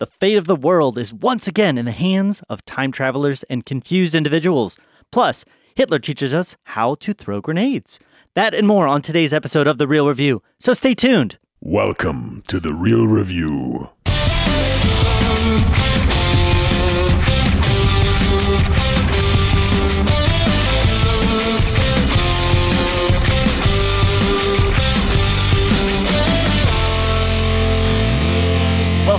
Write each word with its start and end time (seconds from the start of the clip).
the 0.00 0.06
fate 0.06 0.38
of 0.38 0.46
the 0.46 0.56
world 0.56 0.96
is 0.96 1.12
once 1.12 1.46
again 1.46 1.76
in 1.76 1.84
the 1.84 1.92
hands 1.92 2.42
of 2.48 2.64
time 2.64 2.90
travelers 2.90 3.42
and 3.50 3.66
confused 3.66 4.14
individuals. 4.14 4.78
Plus, 5.12 5.44
Hitler 5.74 5.98
teaches 5.98 6.32
us 6.32 6.56
how 6.64 6.94
to 6.96 7.12
throw 7.12 7.42
grenades. 7.42 8.00
That 8.34 8.54
and 8.54 8.66
more 8.66 8.88
on 8.88 9.02
today's 9.02 9.34
episode 9.34 9.66
of 9.66 9.76
The 9.76 9.86
Reel 9.86 10.08
Review. 10.08 10.42
So 10.58 10.72
stay 10.72 10.94
tuned. 10.94 11.38
Welcome 11.60 12.42
to 12.48 12.58
the 12.58 12.72
Reel 12.72 13.06
Review. 13.06 13.90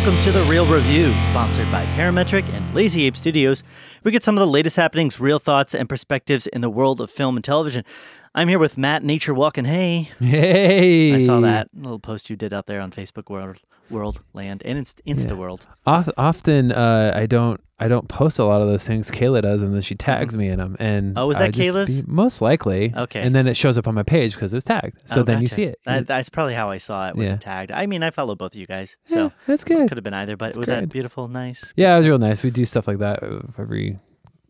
Welcome 0.02 0.20
to 0.22 0.32
The 0.32 0.44
Reel 0.46 0.66
Review, 0.66 1.14
sponsored 1.22 1.72
by 1.72 1.86
Parametric 1.86 2.52
and 2.52 2.74
Lazy 2.74 3.06
Ape 3.06 3.16
Studios. 3.16 3.62
We 4.04 4.12
get 4.12 4.24
some 4.24 4.36
of 4.36 4.40
the 4.40 4.52
latest 4.52 4.76
happenings, 4.76 5.20
real 5.20 5.38
thoughts, 5.38 5.76
and 5.76 5.88
perspectives 5.88 6.48
in 6.48 6.62
the 6.62 6.72
world 6.72 7.00
of 7.00 7.12
film 7.12 7.36
and 7.36 7.44
television. 7.44 7.86
I'm 8.34 8.48
here 8.48 8.60
with 8.60 8.78
Matt 8.78 9.04
Nature 9.04 9.34
Walking. 9.34 9.66
Hey, 9.66 10.04
Hey, 10.20 11.14
I 11.14 11.18
saw 11.18 11.42
that 11.42 11.68
little 11.76 12.00
post 12.00 12.30
you 12.30 12.38
did 12.38 12.54
out 12.54 12.66
there 12.66 12.80
on 12.80 12.90
Facebook 12.92 13.30
World, 13.30 13.58
World 13.90 14.22
Land, 14.34 14.62
and 14.64 14.78
Inst- 14.80 15.02
Insta 15.06 15.32
Yeah. 15.32 15.36
World. 15.36 15.66
Often, 15.86 16.72
uh, 16.72 17.12
I 17.14 17.26
don't, 17.26 17.60
I 17.78 17.90
don't 17.90 18.08
post 18.08 18.40
a 18.40 18.46
lot 18.46 18.62
of 18.62 18.70
those 18.70 18.88
things. 18.88 19.12
Kayla 19.12 19.42
does, 19.42 19.62
and 19.62 19.74
then 19.74 19.82
she 19.82 19.96
tags 19.96 20.38
me 20.38 20.48
in 20.48 20.60
them. 20.60 20.78
And 20.80 21.18
Oh, 21.18 21.28
was 21.28 21.40
that 21.40 21.52
Kayla's? 21.54 22.04
be- 22.04 22.10
most 22.10 22.42
likely. 22.42 22.94
Okay. 22.96 23.22
And 23.22 23.36
then 23.36 23.48
it 23.50 23.58
shows 23.58 23.78
up 23.78 23.86
on 23.86 23.96
my 23.96 24.04
page 24.04 24.34
because 24.36 24.54
it 24.54 24.58
was 24.58 24.64
tagged. 24.64 25.02
So 25.10 25.22
Oh, 25.22 25.24
then 25.24 25.42
you 25.42 25.48
see 25.48 25.64
it. 25.64 25.80
That, 25.86 26.08
that's 26.08 26.30
probably 26.30 26.54
how 26.54 26.70
I 26.70 26.78
saw 26.78 27.10
it. 27.10 27.18
Was 27.18 27.28
Yeah. 27.28 27.34
it 27.36 27.42
tagged? 27.42 27.72
I 27.74 27.86
mean, 27.86 28.02
I 28.02 28.12
follow 28.12 28.36
both 28.36 28.54
of 28.56 28.60
you 28.62 28.66
guys, 28.66 28.96
yeah, 29.08 29.14
so 29.16 29.32
that's 29.46 29.66
good. 29.66 29.90
could 29.90 29.98
have 29.98 30.06
been 30.06 30.14
either. 30.14 30.38
But 30.38 30.46
That's 30.48 30.58
was 30.58 30.68
that 30.70 30.78
great. 30.80 30.90
beautiful, 30.90 31.28
nice? 31.28 31.74
Yeah, 31.76 31.96
it 31.96 31.98
was 31.98 32.08
real 32.08 32.18
nice. 32.20 32.44
We 32.44 32.50
do 32.52 32.64
stuff 32.64 32.88
like 32.88 33.00
that 33.00 33.24
uh, 33.24 33.42
every 33.60 33.98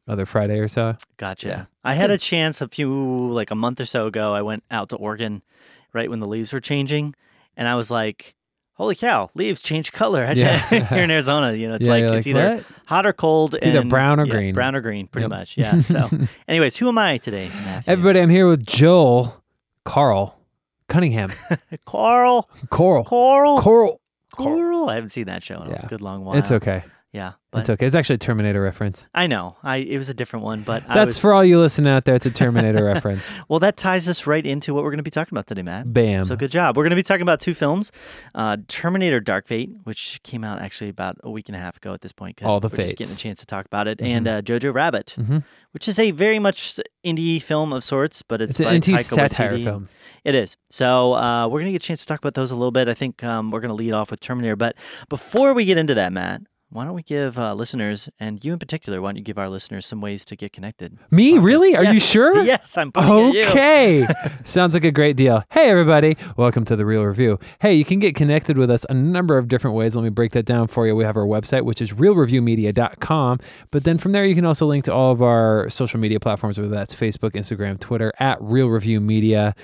other 0.08 0.26
Friday 0.26 0.60
or 0.60 0.68
so. 0.68 0.96
Gotcha. 1.18 1.48
Yeah. 1.48 1.66
I 1.84 1.94
had 1.94 2.12
a 2.12 2.18
chance 2.18 2.62
a 2.62 2.68
few, 2.68 3.30
like 3.32 3.52
a 3.52 3.56
month 3.56 3.80
or 3.80 3.86
so 3.86 4.08
ago. 4.08 4.34
I 4.34 4.42
went 4.42 4.64
out 4.72 4.90
to 4.90 4.96
Oregon 4.98 5.42
right 5.94 6.10
when 6.10 6.20
the 6.20 6.28
leaves 6.28 6.52
were 6.54 6.60
changing, 6.60 7.16
and 7.58 7.68
I 7.68 7.76
was 7.76 7.90
like, 7.92 8.36
"Holy 8.74 8.96
cow, 8.96 9.30
leaves 9.36 9.62
change 9.62 9.92
color!" 9.92 10.32
Yeah. 10.36 10.58
Here 10.90 11.04
in 11.04 11.12
Arizona, 11.12 11.54
you 11.54 11.68
know, 11.70 11.76
it's 11.76 11.86
yeah, 11.86 11.92
like 11.92 12.04
it's 12.04 12.28
either 12.28 12.56
"What?" 12.56 12.66
hot 12.86 13.06
or 13.06 13.14
cold. 13.14 13.56
It's 13.56 13.66
either 13.66 13.84
brown 13.84 14.20
or 14.20 14.26
green. 14.26 14.54
Brown 14.54 14.76
or 14.76 14.82
green, 14.82 15.08
pretty 15.08 15.24
Yep. 15.26 15.30
much. 15.32 15.58
Yeah. 15.58 15.80
So, 15.82 16.10
anyways, 16.48 16.76
who 16.78 16.88
am 16.88 16.98
I 16.98 17.18
today, 17.18 17.50
Matthew? 17.50 17.92
Everybody, 17.94 18.20
I'm 18.22 18.30
here 18.30 18.48
with 18.48 18.66
Joel, 18.66 19.42
Carl, 19.86 20.38
Cunningham, 20.88 21.30
Carl, 21.86 22.50
Coral, 22.70 23.04
Coral, 23.04 23.60
Coral. 23.62 24.02
Coral. 24.34 24.90
I 24.90 24.96
haven't 24.96 25.10
seen 25.10 25.26
that 25.26 25.44
show 25.44 25.62
in 25.62 25.70
Yeah. 25.70 25.82
a 25.86 25.88
good 25.88 26.02
long 26.02 26.24
while. 26.24 26.38
It's 26.38 26.52
okay. 26.52 26.84
Yeah, 27.14 27.34
but 27.52 27.60
It's 27.62 27.70
okay. 27.70 27.86
It's 27.86 27.94
actually 27.94 28.16
a 28.16 28.20
Terminator 28.20 28.62
reference. 28.62 29.10
I 29.14 29.28
know. 29.28 29.58
I 29.64 29.78
it 29.78 29.98
was 29.98 30.08
a 30.08 30.14
different 30.14 30.46
one, 30.46 30.64
but 30.64 30.84
I 30.88 30.94
That's 30.94 31.08
was, 31.10 31.18
for 31.20 31.34
all 31.34 31.44
you 31.44 31.60
listening 31.60 31.92
out 31.92 32.06
there. 32.06 32.16
It's 32.16 32.26
a 32.26 32.32
Terminator 32.32 32.86
reference. 32.94 33.36
well. 33.50 33.60
That 33.60 33.76
ties 33.76 34.08
us 34.08 34.26
right 34.26 34.46
into 34.48 34.74
what 34.74 34.86
we're 34.86 34.92
going 34.92 35.00
to 35.00 35.04
be 35.04 35.12
talking 35.12 35.34
about 35.34 35.46
today, 35.46 35.62
Matt. 35.62 35.92
Bam. 35.92 36.24
So 36.24 36.38
good 36.38 36.52
job. 36.52 36.78
We're 36.78 36.84
going 36.84 36.92
to 36.92 36.96
be 36.96 37.04
talking 37.04 37.24
about 37.24 37.42
two 37.42 37.54
films: 37.54 37.92
uh, 38.34 38.56
Terminator: 38.70 39.20
Dark 39.20 39.46
Fate, 39.48 39.72
which 39.84 40.24
came 40.24 40.46
out 40.46 40.62
actually 40.62 40.90
about 40.90 41.18
a 41.22 41.30
week 41.30 41.50
and 41.50 41.56
a 41.58 41.60
half 41.60 41.76
ago 41.76 41.94
at 41.94 42.00
this 42.00 42.14
point. 42.14 42.42
All 42.44 42.62
the 42.62 42.70
we're 42.70 42.78
just 42.78 42.96
getting 42.96 43.14
a 43.14 43.18
chance 43.18 43.42
to 43.42 43.46
talk 43.46 43.66
about 43.66 43.90
it, 43.90 44.00
and 44.02 44.26
uh, 44.30 44.42
Jojo 44.42 44.74
Rabbit, 44.74 45.16
Mhm. 45.20 45.44
which 45.72 45.90
is 45.90 46.00
a 46.00 46.12
very 46.12 46.40
much 46.40 46.80
indie 47.04 47.42
film 47.42 47.74
of 47.74 47.84
sorts, 47.84 48.22
but 48.22 48.42
it's, 48.42 48.52
It's 48.52 48.60
an 48.62 48.66
by 48.66 48.78
Taika 48.78 48.94
anti-satire 48.94 49.52
Waititi. 49.58 49.64
film. 49.66 49.90
It 50.24 50.36
is. 50.36 50.56
So 50.70 51.14
uh, 51.16 51.48
we're 51.50 51.60
going 51.60 51.66
to 51.66 51.72
get 51.74 51.84
a 51.84 51.86
chance 51.88 52.00
to 52.02 52.06
talk 52.06 52.20
about 52.20 52.36
those 52.36 52.52
a 52.52 52.56
little 52.56 52.72
bit. 52.72 52.88
I 52.88 52.94
think 52.94 53.22
um, 53.24 53.52
we're 53.52 53.60
going 53.60 53.70
to 53.70 53.76
lead 53.76 53.92
off 53.92 54.12
with 54.12 54.20
Terminator, 54.22 54.56
but 54.56 54.76
before 55.10 55.54
we 55.54 55.66
get 55.66 55.78
into 55.78 55.96
that, 55.96 56.14
Matt. 56.14 56.44
Why 56.74 56.86
don't 56.86 56.94
we 56.94 57.04
give 57.04 57.38
uh, 57.38 57.54
listeners, 57.54 58.08
and 58.18 58.42
you 58.46 58.54
in 58.54 58.60
particular, 58.60 59.02
why 59.02 59.10
don't 59.10 59.18
you 59.18 59.24
give 59.24 59.38
our 59.38 59.50
listeners 59.50 59.86
some 59.86 60.00
ways 60.00 60.24
to 60.24 60.38
get 60.38 60.54
connected? 60.54 60.98
Me? 61.12 61.38
Really? 61.38 61.76
Are 61.76 61.84
you 61.84 62.00
sure? 62.00 62.44
Yes, 62.44 62.78
I'm. 62.78 62.94
Okay. 62.96 64.08
Sounds 64.46 64.74
like 64.74 64.86
a 64.86 64.92
great 64.92 65.18
deal. 65.18 65.44
Hey, 65.50 65.70
everybody. 65.70 66.16
Welcome 66.38 66.64
to 66.64 66.78
The 66.78 66.86
Reel 66.86 67.04
Review. 67.04 67.40
Hey, 67.60 67.74
you 67.74 67.84
can 67.84 68.00
get 68.00 68.16
connected 68.16 68.58
with 68.58 68.72
us 68.72 68.86
a 68.90 68.94
number 68.94 69.38
of 69.38 69.50
different 69.50 69.76
ways. 69.76 69.98
Let 69.98 70.04
me 70.04 70.10
break 70.12 70.32
that 70.32 70.46
down 70.46 70.68
for 70.68 70.88
you. 70.88 70.96
We 70.96 71.04
have 71.04 71.18
our 71.18 71.26
website, 71.26 71.66
which 71.66 71.82
is 71.82 71.92
reelreviewmedia.com. 71.92 73.40
But 73.72 73.84
then 73.84 73.98
from 73.98 74.14
there, 74.14 74.24
you 74.24 74.34
can 74.36 74.46
also 74.46 74.66
link 74.66 74.86
to 74.86 74.94
all 74.94 75.12
of 75.12 75.22
our 75.22 75.70
social 75.70 76.00
media 76.00 76.22
platforms, 76.22 76.58
whether 76.58 76.74
that's 76.74 76.96
Facebook, 76.96 77.32
Instagram, 77.32 77.82
Twitter, 77.82 78.14
at 78.18 78.42
Reel 78.42 78.70
Review 78.70 79.02
Media. 79.02 79.56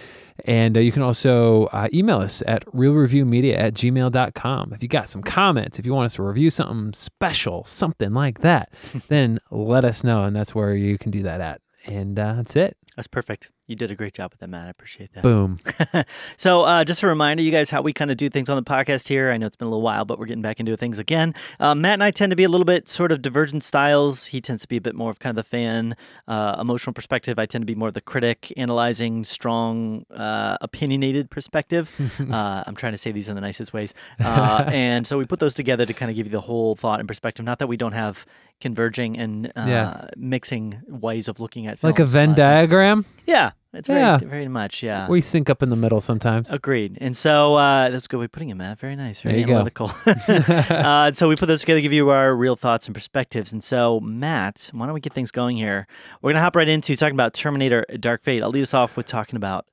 And 0.45 0.77
uh, 0.77 0.79
you 0.79 0.91
can 0.91 1.01
also 1.01 1.65
uh, 1.65 1.87
email 1.93 2.19
us 2.19 2.43
at 2.47 2.65
reelreviewmedia 2.67 3.57
at 3.57 3.73
gmail.com. 3.73 4.73
If 4.73 4.83
you 4.83 4.89
got 4.89 5.09
some 5.09 5.23
comments, 5.23 5.79
if 5.79 5.85
you 5.85 5.93
want 5.93 6.05
us 6.05 6.15
to 6.15 6.23
review 6.23 6.49
something 6.49 6.93
special, 6.93 7.63
something 7.65 8.13
like 8.13 8.41
that, 8.41 8.71
then 9.07 9.39
let 9.51 9.85
us 9.85 10.03
know. 10.03 10.23
And 10.23 10.35
that's 10.35 10.53
where 10.55 10.75
you 10.75 10.97
can 10.97 11.11
do 11.11 11.23
that 11.23 11.41
at. 11.41 11.61
And 11.85 12.19
uh, 12.19 12.33
that's 12.33 12.55
it. 12.55 12.77
That's 12.97 13.07
perfect. 13.07 13.51
You 13.67 13.75
did 13.75 13.91
a 13.91 13.95
great 13.95 14.15
job 14.15 14.31
with 14.31 14.39
that, 14.39 14.49
Matt. 14.49 14.65
I 14.65 14.69
appreciate 14.71 15.13
that. 15.13 15.21
Boom. 15.21 15.59
so, 16.35 16.63
uh, 16.63 16.83
just 16.83 17.03
a 17.03 17.07
reminder, 17.07 17.43
you 17.43 17.51
guys, 17.51 17.69
how 17.69 17.83
we 17.83 17.93
kind 17.93 18.09
of 18.09 18.17
do 18.17 18.27
things 18.27 18.49
on 18.49 18.57
the 18.57 18.63
podcast 18.63 19.07
here. 19.07 19.29
I 19.29 19.37
know 19.37 19.45
it's 19.45 19.55
been 19.55 19.67
a 19.67 19.69
little 19.69 19.83
while, 19.83 20.03
but 20.03 20.17
we're 20.17 20.25
getting 20.25 20.41
back 20.41 20.59
into 20.59 20.75
things 20.75 20.97
again. 20.97 21.35
Uh, 21.59 21.75
Matt 21.75 21.93
and 21.93 22.03
I 22.03 22.09
tend 22.09 22.31
to 22.31 22.35
be 22.35 22.43
a 22.43 22.49
little 22.49 22.65
bit 22.65 22.89
sort 22.89 23.11
of 23.11 23.21
divergent 23.21 23.61
styles. 23.61 24.25
He 24.25 24.41
tends 24.41 24.63
to 24.63 24.67
be 24.67 24.77
a 24.77 24.81
bit 24.81 24.95
more 24.95 25.11
of 25.11 25.19
kind 25.19 25.29
of 25.29 25.35
the 25.35 25.47
fan, 25.47 25.95
uh, 26.27 26.57
emotional 26.59 26.91
perspective. 26.91 27.37
I 27.37 27.45
tend 27.45 27.61
to 27.61 27.67
be 27.67 27.75
more 27.75 27.89
of 27.89 27.93
the 27.93 28.01
critic, 28.01 28.51
analyzing, 28.57 29.23
strong, 29.23 30.03
uh, 30.09 30.57
opinionated 30.61 31.29
perspective. 31.29 31.91
uh, 32.31 32.63
I'm 32.65 32.75
trying 32.75 32.93
to 32.93 32.97
say 32.97 33.11
these 33.11 33.29
in 33.29 33.35
the 33.35 33.41
nicest 33.41 33.73
ways. 33.73 33.93
Uh, 34.19 34.63
and 34.73 35.05
so 35.05 35.19
we 35.19 35.25
put 35.25 35.39
those 35.39 35.53
together 35.53 35.85
to 35.85 35.93
kind 35.93 36.09
of 36.09 36.15
give 36.15 36.25
you 36.25 36.31
the 36.31 36.41
whole 36.41 36.75
thought 36.75 36.99
and 36.99 37.07
perspective. 37.07 37.45
Not 37.45 37.59
that 37.59 37.67
we 37.67 37.77
don't 37.77 37.93
have 37.93 38.25
converging 38.59 39.17
and 39.17 39.47
uh, 39.55 39.65
Yeah. 39.67 40.07
mixing 40.17 40.81
ways 40.87 41.27
of 41.27 41.39
looking 41.39 41.67
at 41.67 41.79
films. 41.79 41.93
like 41.93 41.99
a 41.99 42.05
Venn 42.05 42.33
diagram. 42.33 43.05
Yeah, 43.25 43.51
it's 43.73 43.87
very, 43.87 44.01
Yeah. 44.01 44.17
very 44.17 44.47
much. 44.47 44.81
Yeah. 44.81 45.07
We 45.07 45.21
sync 45.21 45.49
up 45.49 45.61
in 45.61 45.69
the 45.69 45.75
middle 45.75 46.01
sometimes. 46.01 46.51
Agreed. 46.51 46.97
And 47.01 47.15
so 47.15 47.55
uh, 47.55 47.89
that's 47.89 48.05
a 48.05 48.07
good 48.07 48.17
way 48.17 48.25
of 48.25 48.31
putting 48.31 48.49
it, 48.49 48.55
Matt. 48.55 48.79
Very 48.79 48.95
nice. 48.95 49.21
Very 49.21 49.33
There 49.33 49.39
you 49.41 49.47
go. 49.47 49.53
analytical. 49.55 49.91
uh, 50.75 51.11
so 51.11 51.27
we 51.29 51.35
put 51.35 51.47
those 51.47 51.61
together 51.61 51.77
to 51.77 51.81
give 51.81 51.93
you 51.93 52.09
our 52.09 52.35
real 52.35 52.55
thoughts 52.55 52.87
and 52.87 52.95
perspectives. 52.95 53.53
And 53.53 53.63
so, 53.63 53.99
Matt, 53.99 54.69
why 54.73 54.85
don't 54.85 54.93
we 54.95 55.01
get 55.01 55.13
things 55.13 55.31
going 55.31 55.57
here? 55.57 55.87
We're 56.21 56.29
going 56.29 56.35
to 56.37 56.41
hop 56.41 56.55
right 56.55 56.67
into 56.67 56.95
talking 56.95 57.15
about 57.15 57.33
Terminator 57.33 57.85
Dark 57.99 58.23
Fate. 58.23 58.41
I'll 58.43 58.49
lead 58.49 58.63
us 58.63 58.73
off 58.73 58.97
with 58.97 59.05
talking 59.05 59.37
about 59.37 59.67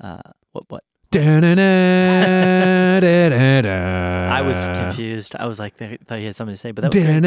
uh, 0.00 0.18
what, 0.52 0.64
what? 0.68 0.84
I 1.14 1.18
I 4.30 4.42
was 4.42 4.58
confused. 4.76 5.34
I 5.38 5.46
was 5.46 5.58
like, 5.58 5.80
I 5.80 5.96
thought 6.06 6.18
you 6.18 6.26
had 6.26 6.36
something 6.36 6.52
to 6.54 6.60
say, 6.60 6.72
but 6.72 6.82
that 6.82 6.94
was 6.94 7.02
great. 7.04 7.22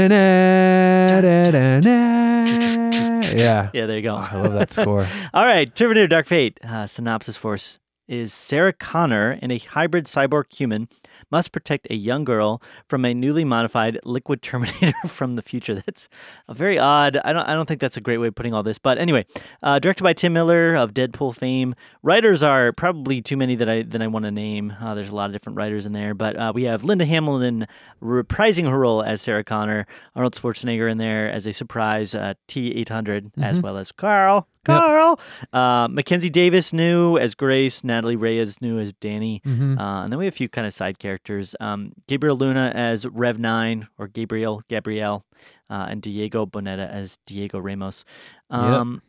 Yeah. 3.35 3.69
Yeah, 3.73 3.85
there 3.85 3.97
you 3.97 4.01
go. 4.03 4.15
I 4.15 4.41
love 4.41 4.53
that 4.53 4.71
score. 4.71 5.05
All 5.33 5.45
right, 5.45 5.73
Terminator 5.73 6.07
Dark 6.07 6.25
Fate. 6.25 6.59
Uh, 6.63 6.87
synopsis 6.87 7.37
for 7.37 7.53
us 7.53 7.79
is 8.07 8.33
Sarah 8.33 8.73
Connor 8.73 9.37
and 9.41 9.51
a 9.51 9.59
hybrid 9.59 10.05
cyborg 10.05 10.45
human 10.51 10.89
must 11.31 11.51
protect 11.51 11.87
a 11.89 11.95
young 11.95 12.23
girl 12.23 12.61
from 12.87 13.05
a 13.05 13.13
newly 13.13 13.43
modified 13.45 13.99
liquid 14.03 14.41
Terminator 14.49 14.93
from 15.07 15.35
the 15.35 15.41
future. 15.41 15.75
That's 15.75 16.09
a 16.47 16.53
very 16.53 16.77
odd. 16.79 17.17
I 17.23 17.33
don't. 17.33 17.45
I 17.47 17.53
don't 17.53 17.67
think 17.67 17.81
that's 17.81 17.97
a 17.97 18.01
great 18.01 18.17
way 18.17 18.27
of 18.27 18.35
putting 18.35 18.53
all 18.53 18.63
this. 18.63 18.77
But 18.77 18.97
anyway, 18.97 19.25
uh, 19.63 19.79
directed 19.79 20.03
by 20.03 20.13
Tim 20.13 20.33
Miller 20.33 20.75
of 20.75 20.93
Deadpool 20.93 21.35
fame. 21.35 21.75
Writers 22.03 22.41
are 22.43 22.71
probably 22.73 23.21
too 23.21 23.37
many 23.37 23.55
that 23.55 23.69
I 23.69 23.83
than 23.83 24.01
I 24.01 24.07
want 24.07 24.25
to 24.25 24.31
name. 24.31 24.73
Uh, 24.81 24.93
there's 24.95 25.09
a 25.09 25.15
lot 25.15 25.25
of 25.27 25.33
different 25.33 25.57
writers 25.57 25.85
in 25.85 25.91
there, 25.93 26.13
but 26.13 26.35
uh, 26.37 26.51
we 26.55 26.63
have 26.63 26.83
Linda 26.83 27.05
Hamilton 27.05 27.67
reprising 28.01 28.69
her 28.69 28.77
role 28.79 29.01
as 29.03 29.21
Sarah 29.21 29.43
Connor, 29.43 29.85
Arnold 30.15 30.33
Schwarzenegger 30.35 30.89
in 30.89 30.97
there 30.97 31.29
as 31.31 31.45
a 31.45 31.53
surprise 31.53 32.15
uh, 32.15 32.33
T800, 32.47 33.31
as 33.41 33.59
well 33.59 33.77
as 33.77 33.91
Carl. 33.91 34.47
Yep. 34.67 34.77
Carl, 34.77 35.19
uh, 35.53 35.87
Mackenzie 35.89 36.29
Davis 36.29 36.73
new 36.73 37.17
as 37.17 37.33
Grace, 37.33 37.83
Natalie 37.83 38.17
Reyes 38.17 38.61
new 38.61 38.77
as 38.77 38.91
Danny, 38.93 39.41
Mhm. 39.45 39.79
uh, 39.79 40.03
and 40.03 40.11
then 40.11 40.19
we 40.19 40.25
have 40.25 40.33
a 40.33 40.37
few 40.37 40.49
kind 40.49 40.67
of 40.67 40.73
side 40.73 40.99
characters. 40.99 41.18
Um, 41.59 41.93
Gabriel 42.07 42.37
Luna 42.37 42.71
as 42.73 43.05
Rev 43.05 43.39
Nine 43.39 43.87
or 43.97 44.07
Gabriel 44.07 44.61
Gabrielle, 44.67 45.25
uh, 45.69 45.87
and 45.89 46.01
Diego 46.01 46.45
Boneta 46.45 46.89
as 46.91 47.17
Diego 47.25 47.59
Ramos. 47.59 48.05
Um, 48.49 49.01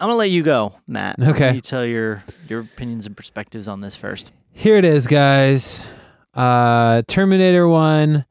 I'm 0.00 0.08
gonna 0.08 0.18
let 0.18 0.30
you 0.30 0.42
go, 0.42 0.74
Matt. 0.86 1.16
Okay. 1.20 1.54
You 1.54 1.60
tell 1.60 1.86
your 1.86 2.24
your 2.48 2.60
opinions 2.60 3.06
and 3.06 3.16
perspectives 3.16 3.68
on 3.68 3.80
this 3.80 3.94
first. 3.94 4.32
Here 4.52 4.76
it 4.76 4.84
is, 4.84 5.06
guys. 5.06 5.86
Uh, 6.34 7.02
Terminator 7.08 7.68
1. 7.68 8.24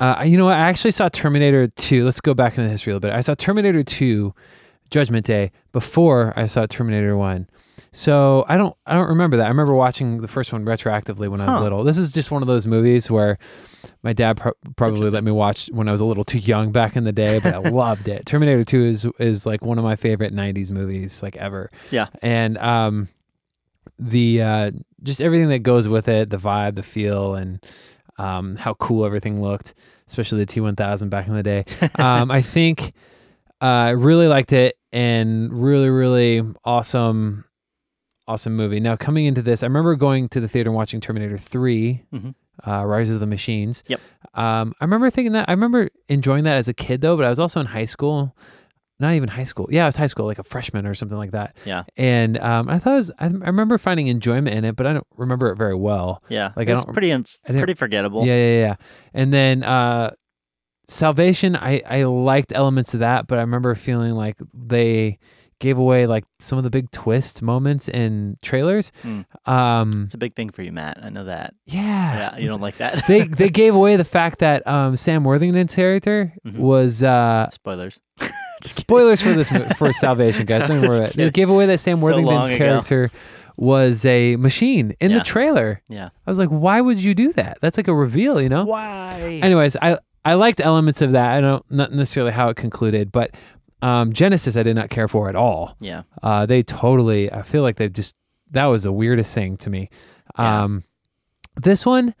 Uh, 0.00 0.22
you 0.24 0.38
know 0.38 0.46
what? 0.46 0.54
I 0.54 0.68
actually 0.68 0.92
saw 0.92 1.08
Terminator 1.08 1.66
2. 1.66 2.04
Let's 2.04 2.20
go 2.20 2.32
back 2.34 2.56
into 2.56 2.70
history 2.70 2.92
a 2.92 2.96
little 2.96 3.08
bit. 3.08 3.14
I 3.16 3.20
saw 3.20 3.34
Terminator 3.34 3.82
2 3.82 4.32
Judgment 4.90 5.26
Day 5.26 5.50
before 5.72 6.32
I 6.36 6.46
saw 6.46 6.66
Terminator 6.66 7.16
1. 7.16 7.48
So 7.98 8.44
I 8.48 8.56
don't 8.56 8.76
I 8.86 8.94
don't 8.94 9.08
remember 9.08 9.38
that. 9.38 9.46
I 9.46 9.48
remember 9.48 9.74
watching 9.74 10.20
the 10.20 10.28
first 10.28 10.52
one 10.52 10.64
retroactively 10.64 11.28
when 11.28 11.40
I 11.40 11.46
was 11.46 11.56
Huh. 11.56 11.62
little. 11.64 11.82
This 11.82 11.98
is 11.98 12.12
just 12.12 12.30
one 12.30 12.42
of 12.42 12.46
those 12.46 12.64
movies 12.64 13.10
where 13.10 13.38
my 14.04 14.12
dad 14.12 14.36
pro- 14.36 14.52
probably 14.76 15.10
let 15.10 15.24
me 15.24 15.32
watch 15.32 15.68
when 15.72 15.88
I 15.88 15.92
was 15.92 16.00
a 16.00 16.04
little 16.04 16.22
too 16.22 16.38
young 16.38 16.70
back 16.70 16.94
in 16.94 17.02
the 17.02 17.10
day, 17.10 17.40
but 17.40 17.52
I 17.52 17.58
loved 17.58 18.06
it. 18.06 18.24
Terminator 18.24 18.62
2 18.64 18.84
is 18.84 19.06
is 19.18 19.46
like 19.46 19.62
one 19.62 19.78
of 19.78 19.84
my 19.84 19.96
favorite 19.96 20.32
90s 20.32 20.70
movies 20.70 21.24
like 21.24 21.36
ever. 21.38 21.72
Yeah. 21.90 22.06
And 22.22 22.56
um 22.58 23.08
the 23.98 24.42
uh 24.42 24.70
just 25.02 25.20
everything 25.20 25.48
that 25.48 25.64
goes 25.64 25.88
with 25.88 26.06
it, 26.06 26.30
the 26.30 26.36
vibe, 26.38 26.76
the 26.76 26.84
feel 26.84 27.34
and 27.34 27.64
um, 28.16 28.54
how 28.54 28.74
cool 28.74 29.04
everything 29.06 29.42
looked, 29.42 29.74
especially 30.06 30.38
the 30.38 30.46
T 30.46 30.60
one 30.60 30.76
thousand 30.76 31.08
back 31.08 31.26
in 31.26 31.34
the 31.34 31.42
day. 31.42 31.64
um, 31.98 32.30
I 32.30 32.42
think 32.42 32.92
I 33.60 33.90
uh, 33.90 33.92
really 33.94 34.28
liked 34.28 34.52
it 34.52 34.76
and 34.92 35.52
really 35.52 35.90
really 35.90 36.42
awesome 36.64 37.44
awesome 38.28 38.54
movie. 38.54 38.78
Now 38.78 38.94
coming 38.94 39.24
into 39.24 39.42
this, 39.42 39.62
I 39.62 39.66
remember 39.66 39.96
going 39.96 40.28
to 40.28 40.40
the 40.40 40.46
theater 40.48 40.68
and 40.70 40.76
watching 40.76 41.00
Terminator 41.00 41.38
3 41.38 42.02
Mhm. 42.14 42.34
uh, 42.66 42.84
Rise 42.84 43.10
of 43.10 43.18
the 43.20 43.26
Machines. 43.26 43.82
Yep. 43.88 44.00
Um, 44.34 44.74
I 44.80 44.84
remember 44.84 45.10
thinking 45.10 45.32
that. 45.32 45.48
I 45.48 45.52
remember 45.52 45.88
enjoying 46.08 46.44
that 46.44 46.56
as 46.56 46.68
a 46.68 46.74
kid 46.74 47.00
though, 47.00 47.16
but 47.16 47.24
I 47.24 47.30
was 47.30 47.40
also 47.40 47.58
in 47.58 47.66
high 47.66 47.86
school. 47.86 48.36
Not 49.00 49.14
even 49.14 49.28
high 49.28 49.44
school. 49.44 49.68
Yeah, 49.70 49.84
I 49.84 49.86
was 49.86 49.96
high 49.96 50.08
school, 50.08 50.26
like 50.26 50.40
a 50.40 50.42
freshman 50.42 50.84
or 50.84 50.92
something 50.92 51.16
like 51.16 51.30
that. 51.30 51.56
Yeah. 51.64 51.84
And 51.96 52.36
um, 52.38 52.68
I 52.68 52.80
thought 52.80 52.94
it 52.94 52.96
was, 52.96 53.10
I, 53.20 53.26
I 53.26 53.28
remember 53.28 53.78
finding 53.78 54.08
enjoyment 54.08 54.56
in 54.56 54.64
it, 54.64 54.74
but 54.74 54.88
I 54.88 54.92
don't 54.92 55.06
remember 55.16 55.52
it 55.52 55.56
very 55.56 55.76
well. 55.76 56.20
Yeah, 56.28 56.50
Like, 56.56 56.68
it's 56.68 56.84
pretty 56.84 57.16
pretty 57.46 57.74
forgettable. 57.74 58.26
Yeah, 58.26 58.34
yeah, 58.34 58.58
yeah. 58.60 58.74
And 59.14 59.32
then 59.32 59.62
uh, 59.62 60.10
Salvation, 60.88 61.54
I 61.54 61.82
I 61.88 62.04
liked 62.04 62.52
elements 62.52 62.94
of 62.94 63.00
that, 63.00 63.26
but 63.26 63.38
I 63.38 63.42
remember 63.42 63.74
feeling 63.74 64.12
like 64.14 64.36
they 64.54 65.18
gave 65.58 65.78
away 65.78 66.06
like 66.06 66.24
some 66.38 66.56
of 66.58 66.64
the 66.64 66.70
big 66.70 66.90
twist 66.90 67.42
moments 67.42 67.88
in 67.88 68.36
trailers. 68.42 68.92
Mm. 69.04 69.24
Um, 69.46 70.02
It's 70.04 70.14
a 70.14 70.18
big 70.18 70.34
thing 70.34 70.50
for 70.50 70.62
you, 70.62 70.72
Matt. 70.72 70.98
I 71.02 71.08
know 71.10 71.24
that. 71.24 71.54
yeah, 71.66 72.32
Yeah, 72.32 72.38
you 72.38 72.48
don't 72.48 72.60
like 72.60 72.76
that. 72.78 73.04
they 73.08 73.22
they 73.24 73.48
gave 73.62 73.74
away 73.74 73.96
the 73.96 74.04
fact 74.04 74.38
that 74.40 74.66
um, 74.66 74.96
Sam 74.96 75.24
Worthington's 75.24 75.74
character 75.74 76.32
Mhm. 76.46 76.58
was 76.58 77.02
uh, 77.02 77.48
spoilers. 77.50 78.00
Spoilers 78.62 79.22
for 79.22 79.32
this 79.34 79.50
for 79.76 79.92
Salvation, 80.04 80.44
guys. 80.44 80.66
Don't 80.68 80.82
worry. 80.82 81.04
It. 81.04 81.12
They 81.14 81.30
gave 81.30 81.48
away 81.48 81.66
that 81.66 81.78
Sam 81.78 81.98
So 81.98 82.04
Worthington's 82.04 82.50
ago. 82.50 82.58
character 82.58 83.10
was 83.56 84.04
a 84.04 84.36
machine 84.36 84.94
in 85.00 85.10
Yeah. 85.12 85.18
the 85.18 85.24
trailer. 85.24 85.80
Yeah. 85.88 86.08
I 86.26 86.30
was 86.30 86.38
like, 86.38 86.48
why 86.48 86.80
would 86.80 87.02
you 87.02 87.14
do 87.14 87.32
that? 87.34 87.58
That's 87.60 87.76
like 87.76 87.86
a 87.88 87.94
reveal, 87.94 88.40
you 88.40 88.48
know? 88.48 88.64
Why? 88.64 89.38
Anyways, 89.42 89.76
I 89.80 89.98
I 90.24 90.34
liked 90.34 90.60
elements 90.60 91.00
of 91.02 91.12
that. 91.12 91.36
I 91.36 91.40
don't 91.40 91.64
not 91.70 91.92
necessarily 91.92 92.32
how 92.32 92.48
it 92.48 92.56
concluded, 92.56 93.12
but 93.12 93.30
um, 93.82 94.12
Genisys 94.12 94.58
I 94.58 94.62
did 94.62 94.74
not 94.76 94.90
care 94.90 95.08
for 95.08 95.28
at 95.28 95.36
all. 95.36 95.76
yeah. 95.80 96.02
Uh, 96.22 96.46
they 96.46 96.62
totally. 96.62 97.32
I 97.32 97.42
feel 97.42 97.62
like 97.62 97.76
they 97.76 97.88
just 97.88 98.16
that 98.50 98.66
was 98.66 98.82
the 98.84 98.92
weirdest 98.92 99.34
thing 99.34 99.56
to 99.58 99.70
me. 99.70 99.90
Yeah. 100.38 100.62
Um, 100.64 100.84
this 101.56 101.84
one, 101.84 102.14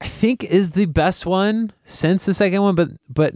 I 0.00 0.06
think, 0.08 0.44
is 0.44 0.70
the 0.72 0.86
best 0.86 1.26
one 1.26 1.72
since 1.84 2.26
the 2.26 2.34
second 2.34 2.62
one, 2.62 2.74
but 2.74 2.88
but 3.08 3.34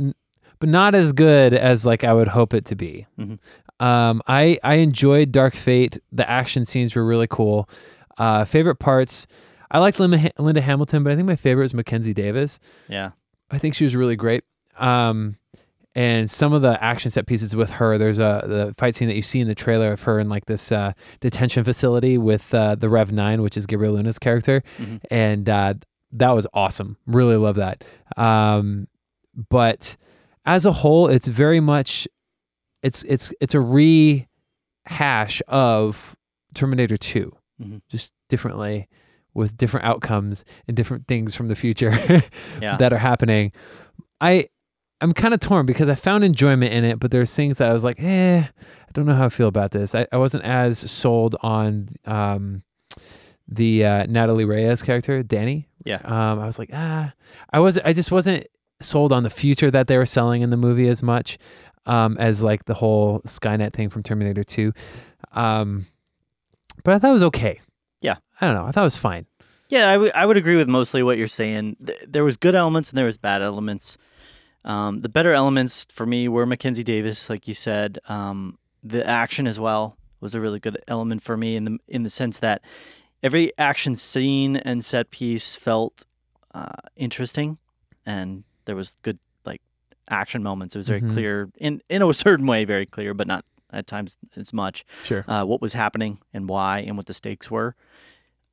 but 0.59 0.69
not 0.69 0.95
as 0.95 1.13
good 1.13 1.55
as 1.55 1.87
like 1.87 2.05
I 2.05 2.13
would 2.13 2.29
hope 2.29 2.53
it 2.55 2.65
to 2.67 2.75
be. 2.77 3.07
Mhm. 3.19 3.39
Um, 3.81 4.21
I 4.27 4.59
I 4.65 4.75
enjoyed 4.77 5.31
Dark 5.33 5.55
Fate. 5.55 5.99
The 6.13 6.29
action 6.29 6.65
scenes 6.65 6.95
were 6.97 7.05
really 7.07 7.29
cool. 7.29 7.69
Uh, 8.19 8.45
favorite 8.45 8.77
parts. 8.77 9.27
I 9.71 9.79
liked 9.79 10.01
Linda, 10.01 10.31
Linda 10.39 10.61
Hamilton, 10.61 11.05
but 11.05 11.13
I 11.13 11.17
think 11.17 11.27
my 11.29 11.37
favorite 11.37 11.65
was 11.65 11.75
Mackenzie 11.75 12.15
Davis. 12.15 12.59
Yeah. 12.89 13.11
I 13.51 13.59
think 13.59 13.75
she 13.75 13.85
was 13.85 13.95
really 13.95 14.17
great. 14.17 14.43
Um, 14.79 15.37
and 15.99 16.31
some 16.31 16.53
of 16.53 16.63
the 16.63 16.75
action 16.83 17.11
set 17.11 17.27
pieces 17.27 17.57
with 17.57 17.71
her, 17.79 17.99
there's 17.99 18.19
a 18.21 18.43
the 18.47 18.75
fight 18.79 18.95
scene 18.95 19.09
that 19.09 19.17
you 19.17 19.23
see 19.23 19.41
in 19.41 19.49
the 19.49 19.55
trailer 19.55 19.91
of 19.93 20.03
her 20.03 20.21
in 20.21 20.29
like 20.29 20.47
this 20.47 20.71
uh, 20.71 20.93
detention 21.21 21.65
facility 21.65 22.17
with 22.17 22.55
uh, 22.55 22.75
the 22.77 22.89
Rev 22.89 23.11
Nine, 23.13 23.43
which 23.43 23.57
is 23.57 23.67
Gabriel 23.67 23.95
Luna's 23.95 24.19
character, 24.19 24.63
Mhm. 24.79 25.01
and 25.11 25.49
uh, 25.49 25.75
that 26.13 26.31
was 26.31 26.47
awesome. 26.55 26.97
Really 27.07 27.37
love 27.37 27.57
that. 27.57 27.83
Um, 28.17 28.87
but 29.51 29.97
as 30.47 30.65
a 30.67 30.73
whole, 30.73 31.09
it's 31.09 31.27
very 31.29 31.61
much 31.61 32.07
it's 32.83 33.03
it's 33.05 33.33
it's 33.41 33.55
a 33.55 33.61
rehash 33.61 35.43
of 35.49 36.17
Terminator 36.55 36.97
2 36.97 37.33
Mhm. 37.61 37.81
just 37.89 38.13
differently 38.29 38.89
with 39.35 39.57
different 39.57 39.85
outcomes 39.87 40.45
and 40.67 40.77
different 40.77 41.07
things 41.09 41.35
from 41.35 41.49
the 41.49 41.55
future 41.57 41.91
Yeah. 42.63 42.77
that 42.77 42.93
are 42.93 42.99
happening. 42.99 43.53
I 44.21 44.49
I'm 45.01 45.13
kind 45.13 45.33
of 45.35 45.41
torn 45.41 45.65
because 45.67 45.89
I 45.89 45.95
found 45.95 46.25
enjoyment 46.25 46.73
in 46.73 46.85
it, 46.85 46.99
but 46.99 47.11
there's 47.11 47.33
things 47.35 47.59
that 47.59 47.71
I 47.71 47.73
was 47.73 47.85
like, 47.85 48.01
eh, 48.01 48.41
I 48.41 48.91
don't 48.93 49.07
know 49.07 49.15
how 49.15 49.27
I 49.27 49.29
feel 49.29 49.47
about 49.49 49.71
this. 49.71 49.95
I, 49.95 50.07
I 50.11 50.17
wasn't 50.17 50.45
as 50.45 50.79
sold 50.91 51.37
on 51.41 51.91
um, 52.05 52.63
the 53.47 53.85
uh, 53.85 54.07
Natalie 54.07 54.45
Reyes 54.45 54.83
character, 54.83 55.23
Danny. 55.23 55.69
Yeah. 55.85 56.01
Um, 56.05 56.41
I 56.41 56.47
was 56.47 56.59
like, 56.59 56.71
ah, 56.73 57.13
I 57.53 57.61
was 57.61 57.79
I 57.79 57.93
just 57.93 58.11
wasn't 58.11 58.47
sold 58.81 59.13
on 59.13 59.23
the 59.23 59.31
future 59.31 59.71
that 59.71 59.87
they 59.87 59.97
were 59.97 60.07
selling 60.07 60.43
in 60.43 60.51
the 60.51 60.57
movie 60.57 60.89
as 60.89 61.03
much 61.03 61.39
um, 61.87 62.17
as 62.19 62.43
like 62.43 62.65
the 62.67 62.75
whole 62.75 63.21
Skynet 63.21 63.73
thing 63.73 63.89
from 63.91 64.03
Terminator 64.03 64.43
2. 64.45 64.73
Um, 65.33 65.87
but 66.85 66.95
I 66.95 66.99
thought 66.99 67.11
it 67.11 67.15
was 67.15 67.23
okay. 67.25 67.61
Yeah. 68.01 68.17
I 68.41 68.47
don't 68.47 68.55
know. 68.55 68.65
I 68.67 68.71
thought 68.73 68.83
it 68.83 68.85
was 68.85 68.97
fine. 68.97 69.27
Yeah, 69.69 69.89
I 69.91 69.99
would 69.99 70.13
I 70.13 70.25
would 70.27 70.37
agree 70.37 70.57
with 70.57 70.69
mostly 70.69 71.03
what 71.03 71.19
you're 71.19 71.27
saying. 71.27 71.77
Th- 71.85 71.99
There 72.09 72.25
was 72.25 72.37
good 72.37 72.55
elements 72.55 72.91
and 72.91 72.99
there 72.99 73.05
was 73.05 73.17
bad 73.19 73.43
elements. 73.43 73.99
Um, 74.69 75.01
the 75.01 75.09
better 75.09 75.33
elements 75.33 75.87
for 75.91 76.07
me 76.07 76.29
were 76.29 76.47
Mackenzie 76.47 76.85
Davis, 76.85 77.29
like 77.31 77.49
you 77.49 77.55
said. 77.55 77.99
Um, 78.09 78.59
the 78.85 79.05
action 79.07 79.47
as 79.47 79.59
well 79.59 79.97
was 80.21 80.35
a 80.35 80.41
really 80.41 80.61
good 80.61 80.79
element 80.87 81.23
for 81.23 81.37
me 81.37 81.57
in 81.57 81.65
the 81.65 81.79
in 81.89 82.03
the 82.03 82.11
sense 82.11 82.39
that 82.41 82.61
every 83.23 83.53
action 83.59 83.97
scene 83.97 84.57
and 84.57 84.85
set 84.85 85.11
piece 85.11 85.55
felt 85.57 86.05
uh, 86.55 86.69
interesting, 86.97 87.59
and 88.07 88.45
there 88.67 88.77
was 88.77 88.95
good 89.03 89.19
like 89.47 89.63
action 90.09 90.43
moments. 90.43 90.75
It 90.77 90.79
was 90.79 90.89
very 90.89 91.01
Mhm. 91.01 91.13
clear 91.15 91.49
in 91.57 91.81
in 91.89 92.03
a 92.03 92.13
certain 92.27 92.47
way, 92.47 92.65
very 92.65 92.87
clear, 92.87 93.15
but 93.15 93.27
not 93.27 93.45
at 93.73 93.87
times 93.87 94.17
as 94.37 94.53
much 94.53 94.85
Sure. 95.05 95.25
uh, 95.29 95.45
what 95.45 95.61
was 95.61 95.73
happening 95.75 96.19
and 96.33 96.49
why 96.49 96.81
and 96.81 96.97
what 96.97 97.07
the 97.07 97.13
stakes 97.15 97.51
were. 97.51 97.75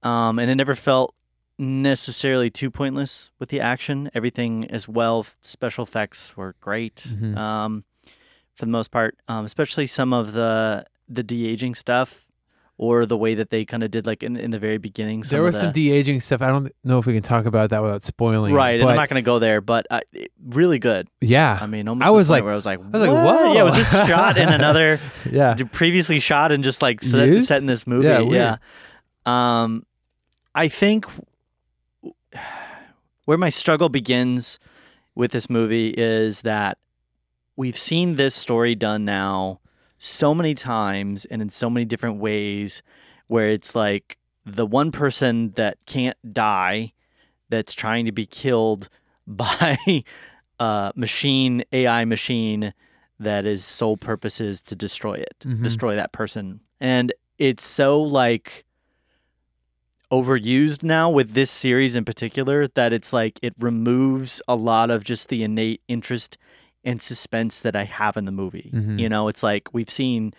Um, 0.03 0.39
and 0.39 0.49
it 0.51 0.55
never 0.55 0.75
felt 0.75 1.13
necessarily 1.57 2.49
too 2.49 2.69
pointless 2.69 3.31
with 3.39 3.49
the 3.49 3.59
action. 3.61 4.09
Everything 4.13 4.65
as 4.69 4.87
well, 4.87 5.25
special 5.41 5.83
effects 5.83 6.35
were 6.35 6.55
great 6.61 7.07
Mhm. 7.19 7.37
um, 7.37 7.83
for 8.53 8.65
the 8.65 8.71
most 8.71 8.91
part, 8.91 9.17
um, 9.27 9.45
especially 9.45 9.87
some 9.87 10.13
of 10.13 10.33
the 10.33 10.85
the 11.07 11.21
de 11.23 11.47
aging 11.47 11.75
stuff 11.75 12.25
or 12.77 13.05
the 13.05 13.15
way 13.15 13.35
that 13.35 13.49
they 13.51 13.63
kind 13.63 13.83
of 13.83 13.91
did 13.91 14.05
like 14.05 14.21
in 14.23 14.35
in 14.35 14.51
the 14.51 14.59
very 14.59 14.77
beginning. 14.77 15.21
There 15.29 15.43
was 15.43 15.57
some 15.59 15.71
de 15.71 15.91
aging 15.91 16.19
stuff. 16.19 16.41
I 16.41 16.47
don't 16.47 16.71
know 16.83 16.97
if 16.99 17.05
we 17.05 17.13
can 17.13 17.21
talk 17.23 17.45
about 17.45 17.69
that 17.69 17.81
without 17.81 18.03
spoiling. 18.03 18.51
it, 18.53 18.55
right, 18.57 18.73
and 18.79 18.83
But 18.83 18.89
I'm 18.89 18.95
not 18.97 19.07
going 19.09 19.23
to 19.23 19.25
go 19.25 19.39
there, 19.39 19.61
but 19.61 19.85
uh, 19.89 20.01
it- 20.11 20.31
really 20.49 20.79
good. 20.79 21.07
yeah. 21.21 21.57
I 21.61 21.67
mean, 21.67 21.87
almost 21.87 22.05
I 22.07 22.09
was 22.11 22.29
like- 22.29 22.43
where 22.43 22.51
I 22.51 22.55
was 22.55 22.65
like, 22.65 22.79
I 22.79 22.97
was 22.97 23.07
like, 23.07 23.11
"What?" 23.25 23.55
Yeah, 23.55 23.63
was 23.63 23.75
this 23.75 23.91
shot 23.91 24.37
in 24.37 24.49
another? 24.49 24.99
yeah. 25.31 25.55
previously 25.71 26.19
shot 26.19 26.51
and 26.51 26.63
just 26.65 26.81
like 26.81 27.01
set, 27.01 27.43
set 27.43 27.61
in 27.61 27.67
this 27.67 27.85
movie. 27.87 28.07
Yeah, 28.07 28.19
Yeah. 28.19 28.57
Um, 29.63 29.85
I 30.53 30.67
think 30.67 31.05
where 33.25 33.37
my 33.37 33.49
struggle 33.49 33.89
begins 33.89 34.59
with 35.15 35.31
this 35.31 35.49
movie 35.49 35.89
is 35.89 36.41
that 36.41 36.77
we've 37.55 37.77
seen 37.77 38.15
this 38.15 38.35
story 38.35 38.75
done 38.75 39.05
now 39.05 39.59
so 39.97 40.35
many 40.35 40.53
times 40.53 41.25
and 41.25 41.41
in 41.41 41.49
so 41.49 41.69
many 41.69 41.85
different 41.85 42.17
ways 42.17 42.83
where 43.27 43.47
it's 43.47 43.73
like 43.75 44.17
the 44.45 44.65
one 44.65 44.91
person 44.91 45.51
that 45.51 45.77
can't 45.85 46.17
die 46.33 46.91
that's 47.49 47.73
trying 47.73 48.05
to 48.05 48.11
be 48.11 48.25
killed 48.25 48.89
by 49.27 49.77
a 50.59 50.91
machine 50.95 51.63
AI 51.71 52.05
machine 52.05 52.73
that 53.19 53.45
is 53.45 53.63
sole 53.63 53.95
purpose 53.97 54.41
is 54.41 54.61
to 54.61 54.75
destroy 54.75 55.13
it, 55.13 55.35
Mhm. 55.45 55.63
destroy 55.63 55.95
that 55.95 56.11
person. 56.11 56.59
And 56.81 57.13
it's 57.39 57.63
so 57.65 58.01
like 58.01 58.64
overused 60.15 60.83
now 60.83 61.09
with 61.09 61.33
this 61.33 61.51
series 61.51 61.95
in 61.95 62.05
particular 62.05 62.67
that 62.69 62.93
it's 62.93 63.11
like 63.11 63.39
it 63.41 63.53
removes 63.59 64.41
a 64.47 64.55
lot 64.55 64.89
of 64.89 65.03
just 65.03 65.29
the 65.29 65.43
innate 65.43 65.81
interest 65.87 66.37
and 66.83 67.01
suspense 67.01 67.59
that 67.61 67.75
I 67.75 67.83
have 67.83 68.15
in 68.15 68.25
the 68.25 68.31
movie. 68.31 68.71
Mhm. 68.73 68.99
You 68.99 69.09
know, 69.09 69.27
it's 69.27 69.43
like 69.43 69.73
we've 69.73 69.89
seen 69.89 70.33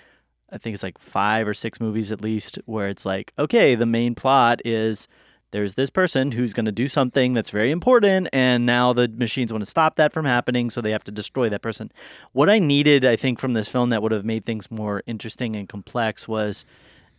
I 0.51 0.59
think 0.59 0.75
it's 0.75 0.83
like 0.85 0.99
5 0.99 1.49
or 1.49 1.55
6 1.55 1.81
movies 1.81 2.13
at 2.13 2.21
least 2.21 2.59
where 2.67 2.89
it's 2.89 3.05
like 3.05 3.33
okay, 3.39 3.75
the 3.75 3.87
main 3.87 4.15
plot 4.15 4.61
is 4.65 5.09
there's 5.53 5.75
this 5.75 5.91
person 5.91 6.33
who's 6.33 6.53
going 6.53 6.67
to 6.67 6.73
do 6.73 6.89
something 6.89 7.33
that's 7.35 7.51
very 7.51 7.71
important 7.71 8.29
and 8.33 8.67
now 8.67 8.93
the 8.93 9.09
machines 9.09 9.53
want 9.53 9.65
to 9.65 9.71
stop 9.71 9.97
that 9.97 10.13
from 10.13 10.25
happening 10.25 10.71
so 10.71 10.81
they 10.81 10.91
have 10.91 11.05
to 11.05 11.13
destroy 11.13 11.49
that 11.49 11.63
person 11.63 11.91
what 12.33 12.51
i 12.51 12.59
needed 12.59 13.05
i 13.05 13.17
think 13.17 13.39
from 13.39 13.55
this 13.55 13.69
film 13.69 13.89
that 13.91 14.03
would 14.03 14.13
have 14.13 14.25
made 14.25 14.45
things 14.45 14.71
more 14.71 15.03
interesting 15.07 15.55
and 15.57 15.69
complex 15.69 16.27
was 16.29 16.65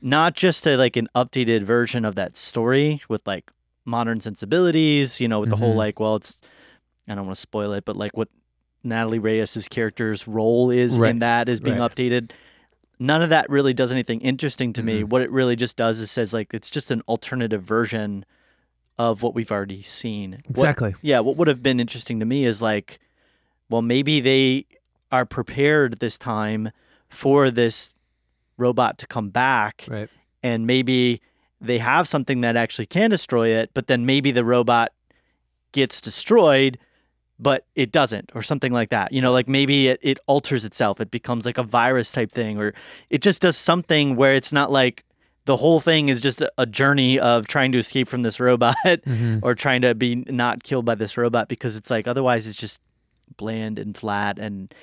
not 0.01 0.35
just 0.35 0.65
a 0.67 0.75
like 0.77 0.95
an 0.95 1.07
updated 1.15 1.63
version 1.63 2.05
of 2.05 2.15
that 2.15 2.35
story 2.37 3.01
with 3.09 3.25
like 3.25 3.49
modern 3.85 4.19
sensibilities 4.19 5.19
you 5.19 5.27
know 5.27 5.39
with 5.39 5.49
the 5.49 5.55
whole 5.55 5.73
Mhm. 5.73 5.77
like 5.77 5.99
well 5.99 6.15
it's 6.17 6.41
i 7.07 7.15
don't 7.15 7.25
want 7.25 7.35
to 7.35 7.41
spoil 7.41 7.71
it 7.73 7.85
but 7.85 7.95
like 7.95 8.15
what 8.15 8.27
natalie 8.83 9.17
reyes's 9.19 9.67
character's 9.67 10.27
role 10.27 10.69
is 10.71 10.99
Right. 10.99 11.11
in 11.11 11.19
that 11.19 11.47
is 11.49 11.59
being 11.61 11.79
Right. 11.79 11.89
updated 11.91 12.31
none 12.99 13.21
of 13.21 13.29
that 13.29 13.49
really 13.49 13.73
does 13.73 13.91
anything 13.91 14.21
interesting 14.21 14.73
to 14.73 14.81
me. 14.81 15.01
Mhm. 15.03 15.09
What 15.09 15.21
it 15.21 15.29
really 15.29 15.55
just 15.55 15.77
does 15.77 15.99
is 15.99 16.09
says 16.09 16.33
like 16.33 16.51
it's 16.53 16.69
just 16.71 16.89
an 16.89 17.01
alternative 17.07 17.61
version 17.61 18.25
of 18.97 19.21
what 19.21 19.35
we've 19.35 19.51
already 19.51 19.83
seen. 19.83 20.31
What- 20.31 20.49
Exactly. 20.49 20.95
yeah, 21.03 21.19
what 21.19 21.37
would 21.37 21.47
have 21.47 21.61
been 21.61 21.79
interesting 21.79 22.19
to 22.21 22.25
me 22.25 22.45
is 22.45 22.59
like, 22.59 22.97
well, 23.69 23.83
maybe 23.83 24.19
they 24.19 24.65
are 25.11 25.25
prepared 25.27 25.99
this 25.99 26.17
time 26.17 26.71
for 27.07 27.51
this 27.51 27.93
robot 28.57 28.97
to 28.99 29.07
come 29.07 29.29
back, 29.29 29.85
Right. 29.87 30.09
and 30.43 30.65
maybe 30.67 31.21
they 31.61 31.77
have 31.79 32.07
something 32.07 32.41
that 32.41 32.55
actually 32.55 32.85
can 32.85 33.09
destroy 33.09 33.49
it, 33.49 33.71
but 33.73 33.87
then 33.87 34.05
maybe 34.05 34.31
the 34.31 34.43
robot 34.43 34.91
gets 35.71 36.01
destroyed, 36.01 36.77
but 37.39 37.65
it 37.75 37.91
doesn't, 37.91 38.31
or 38.35 38.41
something 38.41 38.71
like 38.71 38.89
that. 38.89 39.11
You 39.11 39.21
know, 39.21 39.31
like 39.31 39.47
maybe 39.47 39.87
it, 39.89 39.99
it 40.01 40.19
alters 40.27 40.65
itself. 40.65 40.99
It 41.01 41.11
becomes 41.11 41.45
like 41.45 41.57
a 41.57 41.63
virus 41.63 42.11
type 42.11 42.31
thing, 42.31 42.57
or 42.59 42.73
it 43.09 43.21
just 43.21 43.41
does 43.41 43.57
something 43.57 44.15
where 44.15 44.33
it's 44.33 44.51
not 44.53 44.71
like 44.71 45.03
the 45.45 45.55
whole 45.55 45.79
thing 45.79 46.09
is 46.09 46.19
just 46.19 46.41
a, 46.57 46.65
journey 46.65 47.17
of 47.19 47.47
trying 47.47 47.71
to 47.71 47.77
escape 47.77 48.07
from 48.09 48.21
this 48.21 48.39
robot 48.39 48.75
Mhm. 48.85 49.39
or 49.43 49.55
trying 49.55 49.81
to 49.81 49.95
be 49.95 50.15
not 50.27 50.63
killed 50.63 50.83
by 50.85 50.93
this 50.95 51.15
robot 51.17 51.47
because 51.47 51.77
it's 51.77 51.89
like 51.89 52.05
otherwise 52.07 52.47
it's 52.47 52.57
just 52.57 52.81
bland 53.37 53.79
and 53.79 53.95
flat 53.95 54.39
and 54.39 54.73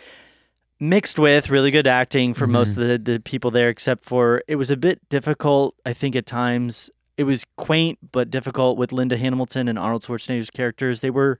mixed 0.88 1.18
with 1.18 1.50
really 1.50 1.70
good 1.70 1.86
acting 1.86 2.34
for 2.34 2.46
most 2.46 2.72
mm-hmm. 2.72 2.82
of 2.82 2.88
the, 2.88 3.12
the 3.12 3.20
people 3.20 3.50
there 3.50 3.68
except 3.68 4.04
for 4.04 4.42
it 4.46 4.56
was 4.56 4.70
a 4.70 4.76
bit 4.76 5.00
difficult 5.08 5.74
i 5.86 5.92
think 5.92 6.14
at 6.16 6.26
times. 6.26 6.90
It 7.16 7.24
was 7.24 7.44
quaint 7.56 7.98
but 8.12 8.28
difficult 8.30 8.76
with 8.76 8.92
linda 8.92 9.16
hamilton 9.16 9.68
and 9.68 9.78
arnold 9.78 10.02
schwarzenegger's 10.02 10.50
characters. 10.50 11.00
They 11.00 11.10
were 11.10 11.38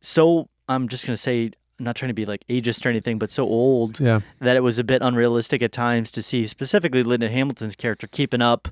so 0.00 0.48
i'm 0.68 0.88
just 0.88 1.06
going 1.06 1.14
to 1.14 1.20
say 1.20 1.50
I'm 1.78 1.84
not 1.84 1.96
trying 1.96 2.08
to 2.08 2.14
be 2.14 2.24
like 2.24 2.44
ageist 2.48 2.86
or 2.86 2.88
anything 2.88 3.18
but 3.18 3.30
so 3.30 3.44
old 3.44 4.00
Yeah. 4.00 4.20
that 4.40 4.56
it 4.56 4.60
was 4.60 4.78
a 4.78 4.84
bit 4.84 5.02
unrealistic 5.02 5.60
at 5.62 5.72
times 5.72 6.10
to 6.12 6.22
see 6.22 6.46
specifically 6.46 7.02
Linda 7.02 7.28
Hamilton's 7.28 7.76
character 7.76 8.06
keeping 8.06 8.40
up, 8.40 8.68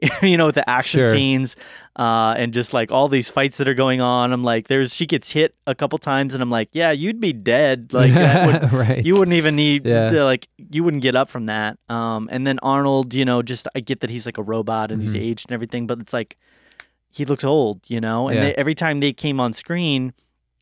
you 0.22 0.36
know, 0.36 0.46
with 0.46 0.54
the 0.54 0.68
action 0.70 1.00
Sure. 1.00 1.10
scenes 1.12 1.56
uh, 1.96 2.34
and 2.38 2.54
just 2.54 2.72
like 2.72 2.92
all 2.92 3.08
these 3.08 3.28
fights 3.30 3.56
that 3.58 3.66
are 3.66 3.74
going 3.74 4.00
on. 4.00 4.32
I'm 4.32 4.44
like, 4.44 4.68
there's 4.68 4.94
she 4.94 5.06
gets 5.06 5.30
hit 5.30 5.56
a 5.66 5.74
couple 5.74 5.98
times, 5.98 6.34
and 6.34 6.42
I'm 6.42 6.50
like, 6.50 6.68
yeah, 6.72 6.92
you'd 6.92 7.20
be 7.20 7.32
dead. 7.32 7.92
Like 7.92 8.14
that 8.14 8.46
would, 8.62 8.72
right. 8.78 9.04
you 9.04 9.14
wouldn't 9.14 9.34
even 9.34 9.56
need 9.56 9.84
Yeah. 9.86 10.08
to, 10.08 10.24
like 10.24 10.48
you 10.70 10.84
wouldn't 10.84 11.02
get 11.02 11.16
up 11.16 11.28
from 11.28 11.46
that. 11.46 11.78
Um, 11.88 12.28
and 12.30 12.46
then 12.46 12.58
Arnold, 12.62 13.12
you 13.14 13.24
know, 13.24 13.42
just 13.42 13.66
I 13.74 13.80
get 13.80 14.00
that 14.00 14.10
he's 14.10 14.24
like 14.26 14.38
a 14.38 14.42
robot 14.42 14.92
and 14.92 15.00
he's 15.02 15.14
Mhm. 15.14 15.20
aged 15.22 15.46
and 15.48 15.54
everything, 15.54 15.86
but 15.88 15.98
it's 16.00 16.12
like 16.12 16.36
he 17.10 17.24
looks 17.24 17.42
old, 17.42 17.80
you 17.88 18.00
know. 18.00 18.28
And 18.28 18.36
Yeah. 18.36 18.42
they, 18.42 18.54
every 18.54 18.74
time 18.76 19.00
they 19.00 19.12
came 19.12 19.40
on 19.40 19.52
screen, 19.52 20.12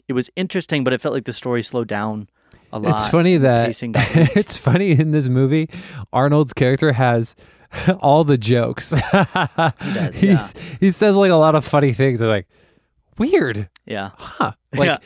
it 0.08 0.14
was 0.14 0.30
interesting, 0.36 0.82
but 0.84 0.92
it 0.94 1.00
felt 1.02 1.12
like 1.14 1.24
the 1.24 1.32
story 1.34 1.62
slowed 1.62 1.88
down 1.88 2.28
a 2.72 2.78
lot. 2.78 2.92
It's 2.98 3.08
funny 3.08 3.36
that 3.36 3.66
pacing 3.66 3.92
got 3.92 4.14
weak. 4.14 4.36
it's 4.36 4.56
funny 4.56 4.92
in 4.92 5.10
this 5.10 5.28
movie, 5.28 5.68
Arnold's 6.12 6.52
character 6.54 6.92
has 6.92 7.34
all 8.00 8.24
the 8.24 8.38
jokes. 8.38 8.90
he 8.90 9.00
does, 9.00 10.22
yeah. 10.22 10.48
He 10.80 10.90
says 10.90 11.16
like 11.16 11.30
a 11.30 11.36
lot 11.36 11.54
of 11.54 11.64
funny 11.64 11.92
things. 11.92 12.18
They're 12.18 12.28
like, 12.28 12.48
weird, 13.18 13.68
Yeah. 13.84 14.10
huh? 14.16 14.52
Like, 14.74 14.86
Yeah. 14.86 14.98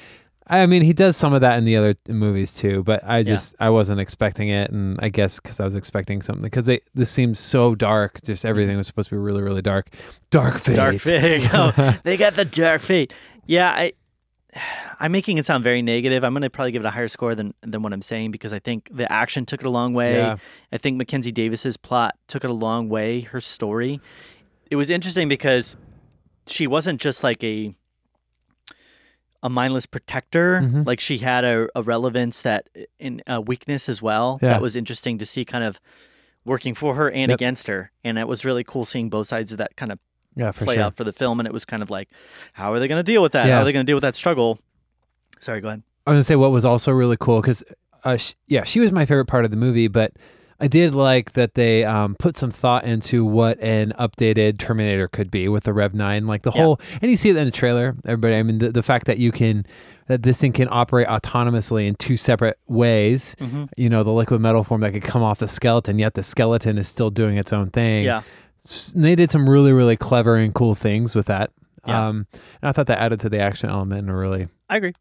I 0.50 0.66
mean, 0.66 0.82
he 0.82 0.92
does 0.92 1.16
some 1.16 1.32
of 1.32 1.42
that 1.42 1.58
in 1.58 1.64
the 1.64 1.76
other 1.76 1.94
movies 2.08 2.52
too, 2.52 2.82
but 2.82 3.04
I 3.04 3.22
just 3.22 3.54
I 3.60 3.70
wasn't 3.70 4.00
expecting 4.00 4.48
it, 4.48 4.72
and 4.72 4.98
I 5.00 5.08
guess 5.08 5.38
because 5.38 5.60
I 5.60 5.64
was 5.64 5.76
expecting 5.76 6.22
something 6.22 6.42
because 6.42 6.66
they 6.66 6.80
this 6.92 7.08
seems 7.08 7.38
so 7.38 7.76
dark. 7.76 8.20
Just 8.24 8.44
everything 8.44 8.70
mm-hmm. 8.70 8.78
was 8.78 8.88
supposed 8.88 9.10
to 9.10 9.14
be 9.14 9.20
really 9.20 9.42
really 9.42 9.62
dark. 9.62 9.90
Dark 10.30 10.58
fate. 10.58 10.74
Dark 10.74 10.98
fate. 10.98 11.48
Oh, 11.54 11.96
they 12.02 12.16
got 12.16 12.34
the 12.34 12.44
dark 12.44 12.80
fate. 12.80 13.12
Yeah, 13.46 13.70
I, 13.70 13.92
I'm 14.99 15.12
making 15.12 15.38
it 15.38 15.47
sound 15.47 15.62
very 15.62 15.80
negative. 15.83 16.25
I'm 16.25 16.33
going 16.33 16.42
to 16.42 16.50
probably 16.50 16.73
give 16.73 16.83
it 16.85 16.87
a 16.88 16.90
higher 16.90 17.09
score 17.09 17.35
than 17.35 17.54
than 17.62 17.83
what 17.83 17.92
I'm 17.92 18.02
saying 18.02 18.30
because 18.33 18.52
I 18.52 18.59
think 18.59 18.88
the 18.92 19.11
action 19.11 19.47
took 19.47 19.61
it 19.61 19.66
a 19.66 19.71
long 19.71 19.95
way. 19.95 20.14
Yeah. 20.16 20.37
I 20.73 20.78
think 20.78 20.97
Mackenzie 20.97 21.33
Davis's 21.33 21.76
plot 21.76 22.16
took 22.26 22.45
it 22.45 22.50
a 22.50 22.54
long 22.54 22.88
way. 22.88 23.21
Her 23.21 23.40
story. 23.40 24.00
It 24.71 24.76
was 24.76 24.90
interesting 24.90 25.28
because 25.28 25.76
she 26.47 26.66
wasn't 26.66 27.00
just 27.00 27.23
like 27.25 27.42
a 27.45 27.75
a 29.42 29.49
mindless 29.49 29.87
protector. 29.87 30.61
Mhm. 30.61 30.87
Like 30.87 31.00
she 31.00 31.19
had 31.19 31.45
a, 31.45 31.66
a 31.75 31.83
relevance 31.83 32.42
that 32.42 32.69
in 32.99 33.23
a 33.26 33.40
weakness 33.40 33.88
as 33.88 34.02
well. 34.02 34.38
Yeah. 34.42 34.49
That 34.50 34.61
was 34.62 34.76
interesting 34.76 35.16
to 35.19 35.25
see 35.26 35.45
kind 35.45 35.64
of 35.64 35.80
working 36.45 36.75
for 36.75 36.95
her 36.95 37.11
and 37.11 37.30
Yep. 37.30 37.37
against 37.38 37.66
her. 37.69 37.90
And 38.04 38.19
it 38.19 38.28
was 38.28 38.45
really 38.45 38.64
cool 38.64 38.85
seeing 38.85 39.09
both 39.09 39.28
sides 39.28 39.52
of 39.52 39.59
that 39.59 39.76
kind 39.76 39.92
of 39.92 39.99
Yeah, 40.37 40.52
for 40.52 40.64
play 40.64 40.76
sure. 40.76 40.84
out 40.84 40.96
for 40.96 41.04
the 41.04 41.12
film, 41.12 41.40
and 41.40 41.46
it 41.46 41.52
was 41.52 41.64
kind 41.64 41.82
of 41.82 41.90
like, 41.90 42.08
how 42.52 42.72
are 42.72 42.78
they 42.78 42.88
going 42.88 42.99
to 43.04 43.12
deal 43.12 43.22
with 43.22 43.32
that? 43.32 43.46
Yeah. 43.46 43.54
How 43.56 43.60
are 43.62 43.64
they 43.64 43.72
going 43.72 43.84
to 43.84 43.90
deal 43.90 43.96
with 43.96 44.02
that 44.02 44.14
struggle? 44.16 44.58
Sorry, 45.40 45.60
go 45.60 45.68
ahead. 45.68 45.82
I 46.06 46.10
was 46.12 46.16
gonna 46.16 46.22
say 46.25 46.37
what 46.37 46.50
was 46.50 46.64
also 46.64 46.92
really 46.92 47.16
cool 47.18 47.40
because, 47.40 47.62
uh, 48.04 48.16
sh- 48.16 48.34
yeah, 48.46 48.64
she 48.64 48.80
was 48.80 48.90
my 48.92 49.06
favorite 49.06 49.26
part 49.26 49.44
of 49.44 49.50
the 49.50 49.56
movie, 49.56 49.87
but 49.88 50.12
I 50.58 50.66
did 50.66 50.94
like 50.94 51.32
that 51.32 51.54
they 51.54 51.84
um, 51.84 52.14
put 52.18 52.37
some 52.37 52.50
thought 52.50 52.84
into 52.84 53.25
what 53.25 53.58
an 53.60 53.92
updated 53.99 54.58
Terminator 54.58 55.08
could 55.08 55.30
be 55.30 55.49
with 55.49 55.64
the 55.64 55.72
Rev 55.72 55.94
Nine, 55.94 56.26
like 56.26 56.42
the 56.42 56.52
Yeah. 56.54 56.62
whole, 56.62 56.80
and 57.00 57.10
you 57.10 57.16
see 57.16 57.30
it 57.30 57.37
in 57.37 57.44
the 57.44 57.50
trailer. 57.50 57.96
Everybody, 58.04 58.34
I 58.37 58.42
mean, 58.42 58.58
the, 58.58 58.70
the 58.70 58.82
fact 58.82 59.06
that 59.06 59.18
you 59.18 59.32
can, 59.32 59.64
that 60.08 60.22
this 60.22 60.38
thing 60.40 60.52
can 60.52 60.68
operate 60.70 61.06
autonomously 61.06 61.87
in 61.87 61.94
two 61.94 62.16
separate 62.16 62.58
ways. 62.66 63.34
Mm-hmm. 63.40 63.64
You 63.76 63.88
know, 63.88 64.02
the 64.02 64.12
liquid 64.12 64.40
metal 64.40 64.64
form 64.64 64.80
that 64.82 64.92
could 64.92 65.02
come 65.02 65.22
off 65.22 65.38
the 65.38 65.49
skeleton, 65.49 65.99
yet 65.99 66.14
the 66.14 66.22
skeleton 66.22 66.76
is 66.78 66.88
still 66.88 67.10
doing 67.10 67.37
its 67.38 67.52
own 67.52 67.70
thing. 67.70 68.04
Yeah, 68.04 68.22
they 68.94 69.14
did 69.14 69.30
some 69.30 69.48
really, 69.48 69.72
really 69.72 69.96
clever 69.96 70.36
and 70.36 70.54
cool 70.54 70.74
things 70.74 71.14
with 71.14 71.26
that. 71.26 71.50
Yeah. 71.86 72.08
Um, 72.08 72.26
and 72.60 72.68
I 72.68 72.72
thought 72.72 72.86
that 72.88 72.98
added 72.98 73.20
to 73.20 73.28
the 73.28 73.38
action 73.40 73.70
element 73.70 74.02
in 74.04 74.08
a 74.10 74.16
really 74.16 74.48
I 74.68 74.76
agree. 74.76 74.92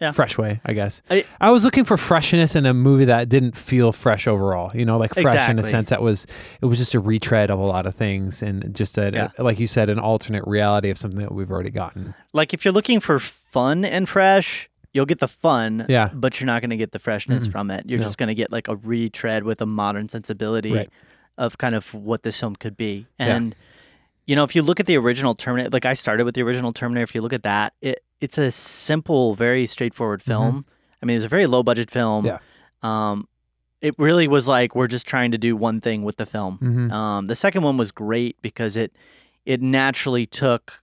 Yeah. 0.00 0.10
fresh 0.10 0.36
way, 0.36 0.60
I 0.66 0.72
guess. 0.72 1.00
I- 1.08 1.24
I, 1.40 1.50
was 1.52 1.64
looking 1.64 1.84
for 1.84 1.96
freshness 1.96 2.56
in 2.56 2.66
a 2.66 2.74
movie 2.74 3.04
that 3.04 3.28
didn't 3.28 3.56
feel 3.56 3.92
fresh 3.92 4.26
overall. 4.26 4.72
You 4.76 4.84
know, 4.84 4.98
like 4.98 5.14
fresh 5.14 5.48
in 5.48 5.58
a 5.60 5.62
sense 5.62 5.90
that 5.90 6.02
was 6.02 6.26
it 6.60 6.66
was 6.66 6.78
just 6.78 6.94
a 6.94 7.00
retread 7.00 7.50
of 7.50 7.60
a 7.60 7.64
lot 7.64 7.86
of 7.86 7.94
things 7.94 8.42
and 8.42 8.74
just 8.74 8.98
a, 8.98 9.10
Yeah. 9.14 9.28
like 9.38 9.60
you 9.60 9.68
said, 9.68 9.88
an 9.88 10.00
alternate 10.00 10.44
reality 10.48 10.90
of 10.90 10.98
something 10.98 11.20
that 11.20 11.32
we've 11.32 11.50
already 11.50 11.70
gotten. 11.70 12.12
Like 12.32 12.52
if 12.52 12.64
you're 12.64 12.74
looking 12.74 12.98
for 12.98 13.20
fun 13.20 13.84
and 13.84 14.08
fresh, 14.08 14.68
you'll 14.92 15.06
get 15.06 15.20
the 15.20 15.28
fun. 15.28 15.86
Yeah. 15.88 16.10
but 16.12 16.40
you're 16.40 16.46
not 16.46 16.60
going 16.60 16.70
to 16.70 16.76
get 16.76 16.90
the 16.90 16.98
freshness 16.98 17.46
Mm-mm. 17.46 17.52
from 17.52 17.70
it. 17.70 17.86
You're 17.88 18.00
No. 18.00 18.04
just 18.04 18.18
going 18.18 18.28
to 18.28 18.34
get 18.34 18.50
like 18.50 18.66
a 18.66 18.74
retread 18.76 19.44
with 19.44 19.62
a 19.62 19.66
modern 19.66 20.08
sensibility 20.08 20.72
Right. 20.72 20.90
Of 21.38 21.58
kind 21.58 21.74
of 21.74 21.92
what 21.94 22.22
this 22.22 22.38
film 22.40 22.56
could 22.56 22.76
be. 22.76 23.06
Yeah. 23.18 23.36
And 23.36 23.54
you 24.26 24.34
know, 24.36 24.44
if 24.44 24.54
you 24.56 24.62
look 24.62 24.80
at 24.80 24.86
the 24.86 24.96
original 24.96 25.34
Terminator, 25.34 25.70
like 25.70 25.84
I 25.84 25.92
started 25.94 26.24
with 26.24 26.34
the 26.34 26.42
original 26.42 26.72
Terminator. 26.72 27.02
If 27.04 27.14
you 27.14 27.20
look 27.20 27.32
at 27.34 27.42
that, 27.42 27.74
it 27.82 28.02
it's 28.20 28.38
a 28.38 28.50
simple, 28.50 29.34
very 29.34 29.66
straightforward 29.66 30.22
film. 30.22 30.64
I 31.02 31.06
mean, 31.06 31.16
it's 31.16 31.26
a 31.26 31.28
very 31.28 31.46
low 31.46 31.62
budget 31.62 31.90
film. 31.90 32.24
Mm-hmm. 32.24 32.36
Yeah. 32.82 33.10
Um, 33.10 33.28
it 33.82 33.94
really 33.98 34.26
was 34.28 34.48
like 34.48 34.74
we're 34.74 34.86
just 34.86 35.06
trying 35.06 35.32
to 35.32 35.38
do 35.38 35.54
one 35.56 35.80
thing 35.82 36.04
with 36.04 36.16
the 36.16 36.24
film. 36.24 36.58
Mhm. 36.62 36.90
Um, 36.90 37.26
the 37.26 37.34
second 37.34 37.62
one 37.62 37.76
was 37.76 37.92
great 37.92 38.40
because 38.40 38.76
it 38.76 38.92
it 39.44 39.60
naturally 39.60 40.24
took 40.24 40.80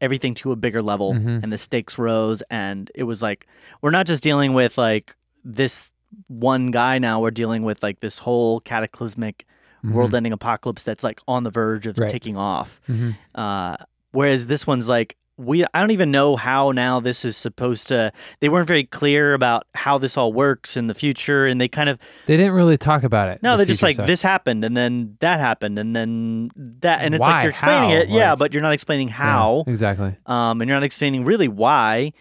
everything 0.00 0.34
to 0.34 0.50
a 0.52 0.56
bigger 0.56 0.82
level 0.82 1.12
Mhm. 1.14 1.42
and 1.44 1.52
the 1.52 1.58
stakes 1.58 1.96
rose 1.98 2.42
and 2.50 2.90
it 2.94 3.04
was 3.04 3.22
like 3.22 3.46
we're 3.82 3.90
not 3.92 4.04
just 4.06 4.20
dealing 4.22 4.52
with 4.52 4.76
like 4.76 5.14
this 5.44 5.91
one 6.28 6.70
guy 6.70 6.98
now 6.98 7.20
we're 7.20 7.30
dealing 7.30 7.62
with 7.62 7.82
like 7.82 8.00
this 8.00 8.18
whole 8.18 8.60
cataclysmic 8.60 9.46
Mhm. 9.84 9.92
world-ending 9.94 10.32
apocalypse 10.32 10.84
that's 10.84 11.02
like 11.02 11.20
on 11.26 11.42
the 11.42 11.50
verge 11.50 11.86
of 11.88 11.98
Right. 11.98 12.10
taking 12.10 12.36
off 12.36 12.80
Mhm. 12.88 13.16
uh, 13.34 13.76
whereas 14.12 14.46
this 14.46 14.66
one's 14.66 14.88
like 14.88 15.16
we 15.38 15.64
I 15.74 15.80
don't 15.80 15.90
even 15.90 16.10
know 16.10 16.36
how 16.36 16.70
now 16.72 17.00
this 17.00 17.24
is 17.24 17.36
supposed 17.36 17.88
to 17.88 18.12
they 18.40 18.48
weren't 18.50 18.68
very 18.68 18.84
clear 18.84 19.32
about 19.34 19.66
how 19.74 19.96
this 19.98 20.16
all 20.16 20.32
works 20.32 20.76
in 20.76 20.86
the 20.86 20.94
future 20.94 21.46
and 21.46 21.60
they 21.60 21.66
kind 21.68 21.88
of 21.88 21.98
They 22.26 22.36
didn't 22.36 22.52
really 22.52 22.76
talk 22.76 23.02
about 23.02 23.28
it. 23.30 23.42
no, 23.42 23.52
the 23.52 23.56
they're 23.58 23.66
just 23.66 23.82
like 23.82 23.96
this 23.96 24.22
happened 24.22 24.62
and 24.64 24.76
then 24.76 25.16
that 25.20 25.40
happened 25.40 25.78
and 25.78 25.96
then 25.96 26.50
that 26.82 27.00
and 27.02 27.14
it's 27.14 27.22
Why? 27.22 27.32
like 27.32 27.42
you're 27.44 27.50
explaining 27.50 27.90
How? 27.90 27.96
it, 27.96 28.08
yeah, 28.10 28.34
but 28.36 28.52
you're 28.52 28.62
not 28.62 28.74
explaining 28.74 29.08
Yeah, 29.08 29.14
how, 29.14 29.64
exactly. 29.66 30.14
um, 30.26 30.60
and 30.60 30.68
you're 30.68 30.76
not 30.76 30.84
explaining 30.84 31.24
really 31.24 31.48
why, 31.48 32.12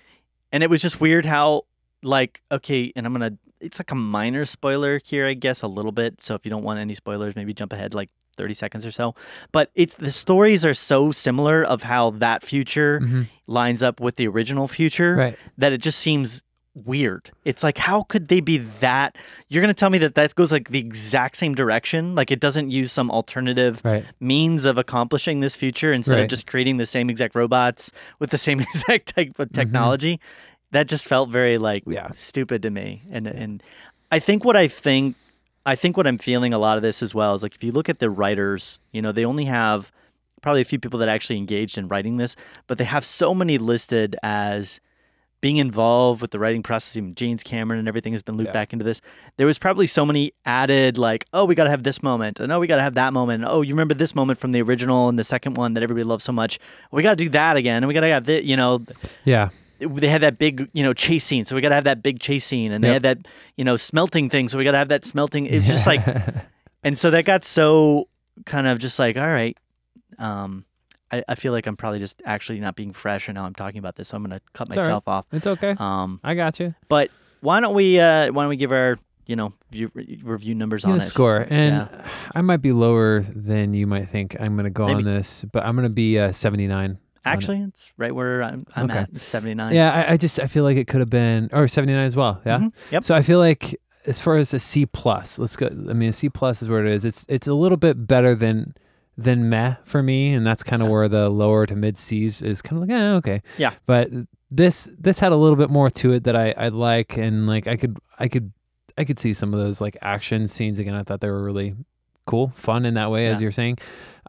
and 0.53 0.63
it 0.63 0.69
was 0.69 0.81
just 0.81 0.99
weird 1.01 1.25
how 1.25 1.63
like 2.01 2.41
okay, 2.51 2.91
and 2.95 3.05
I'm 3.05 3.11
gonna 3.13 3.33
it's 3.61 3.79
like 3.79 3.91
a 3.91 3.95
minor 3.95 4.45
spoiler 4.45 4.99
here, 5.03 5.25
I 5.25 5.33
guess, 5.33 5.61
a 5.61 5.67
little 5.67 5.91
bit. 5.91 6.21
So 6.23 6.35
if 6.35 6.45
you 6.45 6.49
don't 6.49 6.63
want 6.63 6.79
any 6.79 6.93
spoilers, 6.93 7.35
maybe 7.35 7.53
jump 7.53 7.73
ahead 7.73 7.93
like 7.93 8.09
30 8.37 8.53
seconds 8.53 8.85
or 8.85 8.91
so. 8.91 9.13
But 9.51 9.69
it's 9.75 9.95
the 9.95 10.09
stories 10.11 10.63
are 10.65 10.73
so 10.73 11.11
similar 11.11 11.63
of 11.63 11.83
how 11.83 12.11
that 12.11 12.43
future 12.43 12.99
Mhm. 13.01 13.27
lines 13.47 13.83
up 13.83 13.99
with 13.99 14.15
the 14.15 14.27
original 14.27 14.67
future 14.67 15.15
Right. 15.15 15.37
that 15.57 15.73
it 15.73 15.81
just 15.81 15.99
seems 15.99 16.41
weird. 16.73 17.31
It's 17.43 17.63
like 17.63 17.77
how 17.77 18.03
could 18.03 18.29
they 18.29 18.39
be 18.39 18.59
that? 18.79 19.17
You're 19.49 19.59
gonna 19.61 19.73
tell 19.73 19.89
me 19.89 19.97
that 19.97 20.15
that 20.15 20.33
goes 20.35 20.53
like 20.53 20.69
the 20.69 20.79
exact 20.79 21.35
same 21.35 21.53
direction, 21.53 22.15
like 22.15 22.31
it 22.31 22.39
doesn't 22.39 22.71
use 22.71 22.93
some 22.93 23.11
alternative 23.11 23.81
Right. 23.83 24.05
means 24.21 24.63
of 24.63 24.77
accomplishing 24.77 25.41
this 25.41 25.57
future 25.57 25.91
instead 25.91 26.13
Right. 26.15 26.21
of 26.23 26.29
just 26.29 26.47
creating 26.47 26.77
the 26.77 26.85
same 26.85 27.09
exact 27.09 27.35
robots 27.35 27.91
with 28.19 28.29
the 28.29 28.37
same 28.37 28.59
exact 28.61 29.13
type 29.13 29.31
Mm-hmm. 29.33 29.41
of 29.41 29.51
technology. 29.51 30.21
That 30.71 30.87
just 30.87 31.07
felt 31.07 31.29
very 31.29 31.57
like 31.57 31.83
Yeah. 31.85 32.11
stupid 32.13 32.61
to 32.63 32.69
me. 32.69 33.01
And 33.11 33.27
and 33.27 33.63
I 34.11 34.19
think 34.19 34.43
what 34.45 34.55
I 34.57 34.67
think 34.67 35.15
I 35.65 35.75
think 35.75 35.95
what 35.97 36.07
I'm 36.07 36.17
feeling 36.17 36.53
a 36.53 36.57
lot 36.59 36.77
of 36.77 36.81
this 36.83 37.03
as 37.03 37.13
well 37.13 37.33
is 37.35 37.43
like 37.43 37.53
if 37.55 37.63
you 37.63 37.71
look 37.71 37.87
at 37.89 37.99
the 37.99 38.09
writers, 38.09 38.79
you 38.91 39.01
know, 39.01 39.11
they 39.11 39.25
only 39.25 39.45
have 39.45 39.91
probably 40.41 40.61
a 40.61 40.65
few 40.65 40.79
people 40.79 40.99
that 40.99 41.07
actually 41.09 41.37
engaged 41.37 41.77
in 41.77 41.87
writing 41.87 42.17
this, 42.17 42.35
but 42.65 42.77
they 42.79 42.83
have 42.83 43.05
so 43.05 43.35
many 43.35 43.59
listed 43.59 44.15
as 44.23 44.81
being 45.39 45.57
involved 45.57 46.21
with 46.21 46.31
the 46.31 46.39
writing 46.39 46.63
process. 46.63 46.95
Even 46.97 47.13
James 47.15 47.43
Cameron 47.43 47.77
and 47.79 47.87
everything 47.87 48.13
has 48.13 48.21
been 48.23 48.37
looped 48.37 48.47
Yeah. 48.49 48.53
back 48.53 48.73
into 48.73 48.85
this. 48.85 49.01
There 49.37 49.45
was 49.47 49.57
probably 49.59 49.85
so 49.87 50.03
many 50.05 50.33
added, 50.45 50.97
like, 50.99 51.25
oh, 51.33 51.45
we 51.45 51.53
got 51.55 51.63
to 51.65 51.69
have 51.71 51.81
this 51.83 52.01
moment, 52.03 52.39
and 52.39 52.51
oh, 52.51 52.59
we 52.59 52.67
got 52.67 52.75
to 52.75 52.81
have 52.83 52.93
that 52.95 53.11
moment. 53.13 53.43
Oh, 53.47 53.61
you 53.63 53.73
remember 53.73 53.93
this 53.95 54.13
moment 54.15 54.39
from 54.39 54.51
the 54.51 54.61
original 54.61 55.09
and 55.09 55.17
the 55.17 55.23
second 55.23 55.57
one 55.57 55.73
that 55.73 55.81
everybody 55.83 56.03
loves 56.03 56.23
so 56.23 56.31
much. 56.31 56.59
We 56.91 57.01
got 57.03 57.17
to 57.17 57.23
do 57.23 57.29
that 57.29 57.57
again, 57.57 57.77
and 57.77 57.87
we 57.87 57.93
got 57.95 58.01
to 58.01 58.07
have 58.07 58.25
this. 58.25 58.43
You 58.45 58.55
know, 58.55 58.83
Yeah. 59.25 59.49
They 59.89 60.07
had 60.07 60.21
that 60.21 60.37
big, 60.37 60.69
you 60.73 60.83
know, 60.83 60.93
chase 60.93 61.23
scene, 61.23 61.45
so 61.45 61.55
we 61.55 61.61
got 61.61 61.69
to 61.69 61.75
have 61.75 61.83
that 61.85 62.01
big 62.03 62.19
chase 62.19 62.45
scene, 62.45 62.71
and 62.71 62.83
they 62.83 62.89
had 62.89 63.01
that, 63.03 63.17
you 63.57 63.63
know, 63.63 63.75
smelting 63.77 64.29
thing, 64.29 64.47
so 64.47 64.57
we 64.57 64.63
got 64.63 64.71
to 64.71 64.77
have 64.77 64.89
that 64.89 65.05
smelting. 65.05 65.45
It's 65.45 65.67
just 65.67 65.85
like, 65.87 66.01
and 66.83 66.97
so 66.97 67.11
that 67.11 67.25
got 67.25 67.43
so 67.43 68.07
kind 68.45 68.67
of 68.67 68.79
just 68.79 68.99
like, 68.99 69.17
all 69.17 69.27
right, 69.27 69.57
um, 70.19 70.65
I, 71.11 71.23
I 71.27 71.35
feel 71.35 71.51
like 71.51 71.67
I'm 71.67 71.75
probably 71.75 71.99
just 71.99 72.21
actually 72.25 72.59
not 72.59 72.75
being 72.75 72.93
fresh, 72.93 73.27
and 73.27 73.35
now 73.35 73.45
I'm 73.45 73.53
talking 73.55 73.79
about 73.79 73.95
this, 73.95 74.09
so 74.09 74.17
I'm 74.17 74.23
gonna 74.23 74.41
cut 74.53 74.67
It's 74.67 74.77
all 74.77 74.83
right. 74.83 74.87
myself 74.87 75.07
off. 75.07 75.25
It's 75.31 75.47
okay. 75.47 75.75
Um, 75.77 76.19
I 76.23 76.35
got 76.35 76.59
you. 76.59 76.73
but 76.87 77.09
why 77.41 77.59
don't 77.59 77.73
we 77.73 77.99
uh 77.99 78.31
why 78.31 78.43
don't 78.43 78.49
we 78.49 78.55
give 78.55 78.71
our 78.71 78.97
you 79.25 79.35
know 79.35 79.51
view, 79.71 79.89
review 80.23 80.53
numbers 80.55 80.85
on 80.85 80.97
it? 80.97 80.99
score, 81.01 81.47
and 81.49 81.89
I 82.35 82.41
might 82.41 82.61
be 82.61 82.71
lower 82.71 83.21
than 83.21 83.73
you 83.73 83.87
might 83.87 84.09
think. 84.09 84.35
I'm 84.39 84.53
going 84.55 84.65
to 84.65 84.69
go 84.69 84.85
on 84.85 85.03
this, 85.03 85.43
but 85.51 85.65
I'm 85.65 85.75
going 85.75 85.87
to 85.87 85.93
be 85.93 86.19
uh, 86.19 86.31
79. 86.33 86.97
Actually, 87.23 87.59
it's 87.61 87.93
right 87.97 88.13
where 88.15 88.41
I'm, 88.41 88.65
I'm 88.75 88.89
Okay. 88.89 88.99
at 88.99 89.21
79. 89.21 89.73
Yeah, 89.75 89.91
I, 89.91 90.13
I 90.13 90.17
just 90.17 90.39
I 90.39 90.47
feel 90.47 90.63
like 90.63 90.77
it 90.77 90.87
could 90.87 90.99
have 91.01 91.09
been 91.09 91.49
or 91.53 91.67
79 91.67 92.03
as 92.05 92.15
well. 92.15 92.41
Yeah. 92.45 92.59
Mhm. 92.59 92.73
Yep. 92.91 93.03
So 93.03 93.13
I 93.15 93.21
feel 93.21 93.37
like 93.39 93.79
as 94.07 94.19
far 94.19 94.37
as 94.37 94.53
a 94.55 94.59
C 94.59 94.85
plus, 94.87 95.37
let's 95.37 95.55
go. 95.55 95.67
I 95.67 95.93
mean, 95.93 96.09
a 96.09 96.13
C 96.13 96.29
plus 96.29 96.61
is 96.63 96.69
where 96.69 96.83
it 96.85 96.91
is. 96.91 97.05
It's 97.05 97.25
it's 97.29 97.47
a 97.47 97.53
little 97.53 97.77
bit 97.77 98.07
better 98.07 98.33
than 98.33 98.73
than 99.17 99.49
meh 99.49 99.75
for 99.83 100.01
me, 100.01 100.33
and 100.33 100.47
that's 100.47 100.63
kind 100.63 100.81
of 100.81 100.87
Yeah. 100.87 100.91
where 100.93 101.07
the 101.09 101.29
lower 101.29 101.67
to 101.67 101.75
mid 101.75 101.97
C's 101.99 102.41
is 102.41 102.61
kind 102.63 102.81
of 102.81 102.89
like, 102.89 102.97
eh, 102.97 103.11
okay. 103.17 103.41
Yeah. 103.57 103.73
But 103.85 104.09
this 104.49 104.89
this 104.97 105.19
had 105.19 105.31
a 105.31 105.35
little 105.35 105.55
bit 105.57 105.69
more 105.69 105.89
to 105.91 106.13
it 106.13 106.23
that 106.23 106.35
I 106.35 106.55
I 106.57 106.69
like, 106.69 107.17
and 107.17 107.45
like 107.45 107.67
I 107.67 107.77
could 107.77 107.97
I 108.17 108.27
could 108.27 108.51
I 108.97 109.03
could 109.03 109.19
see 109.19 109.33
some 109.33 109.53
of 109.53 109.59
those 109.59 109.79
like 109.79 109.95
action 110.01 110.47
scenes 110.47 110.79
again. 110.79 110.95
I 110.95 111.03
thought 111.03 111.21
they 111.21 111.29
were 111.29 111.43
really 111.43 111.75
cool, 112.25 112.51
fun 112.55 112.85
in 112.85 112.95
that 112.95 113.11
way, 113.11 113.27
as 113.27 113.41
you're 113.41 113.51
saying. 113.51 113.77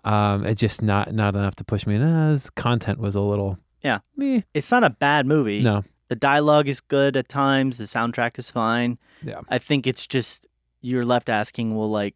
Um, 0.05 0.45
it's 0.47 0.61
just 0.61 0.83
not 0.83 1.13
not 1.13 1.35
enough 1.37 1.55
to 1.57 1.65
push 1.65 1.87
me. 1.87 1.99
Nah, 1.99 2.33
this 2.33 2.51
content 2.51 2.99
was 2.99 3.15
a 3.15 3.21
little 3.21 3.59
Yeah. 3.83 3.99
meh. 4.17 4.41
It's 4.55 4.71
not 4.71 4.85
a 4.85 4.91
bad 4.91 5.27
movie. 5.27 5.63
No. 5.63 5.85
The 6.09 6.17
dialogue 6.17 6.69
is 6.69 6.81
good 6.81 7.17
at 7.17 7.29
times. 7.29 7.79
The 7.79 7.85
soundtrack 7.85 8.39
is 8.39 8.51
fine. 8.51 8.99
Yeah. 9.23 9.41
I 9.49 9.59
think 9.59 9.87
it's 9.87 10.07
just 10.07 10.47
you're 10.81 11.05
left 11.05 11.29
asking, 11.29 11.75
well, 11.77 11.89
like, 11.91 12.15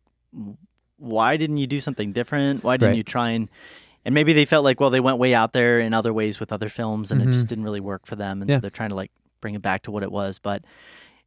why 0.98 1.36
didn't 1.36 1.58
you 1.58 1.66
do 1.66 1.80
something 1.80 2.12
different? 2.12 2.64
Why 2.64 2.76
didn't 2.76 2.90
Right. 2.90 2.96
you 2.96 3.02
try 3.04 3.30
and 3.30 3.48
and 4.04 4.14
maybe 4.14 4.32
they 4.32 4.44
felt 4.44 4.62
like, 4.62 4.78
well, 4.78 4.90
they 4.90 5.00
went 5.00 5.18
way 5.18 5.34
out 5.34 5.52
there 5.52 5.80
in 5.80 5.92
other 5.92 6.12
ways 6.12 6.38
with 6.38 6.52
other 6.52 6.68
films, 6.68 7.10
and 7.10 7.20
Mhm. 7.20 7.26
it 7.28 7.32
just 7.32 7.48
didn't 7.48 7.64
really 7.64 7.80
work 7.80 8.06
for 8.06 8.14
them, 8.14 8.40
and 8.40 8.48
Yeah. 8.48 8.56
so 8.58 8.60
they're 8.60 8.70
trying 8.70 8.90
to 8.90 8.94
like 8.94 9.10
bring 9.40 9.56
it 9.56 9.62
back 9.62 9.82
to 9.82 9.90
what 9.90 10.04
it 10.04 10.12
was. 10.12 10.38
But 10.38 10.64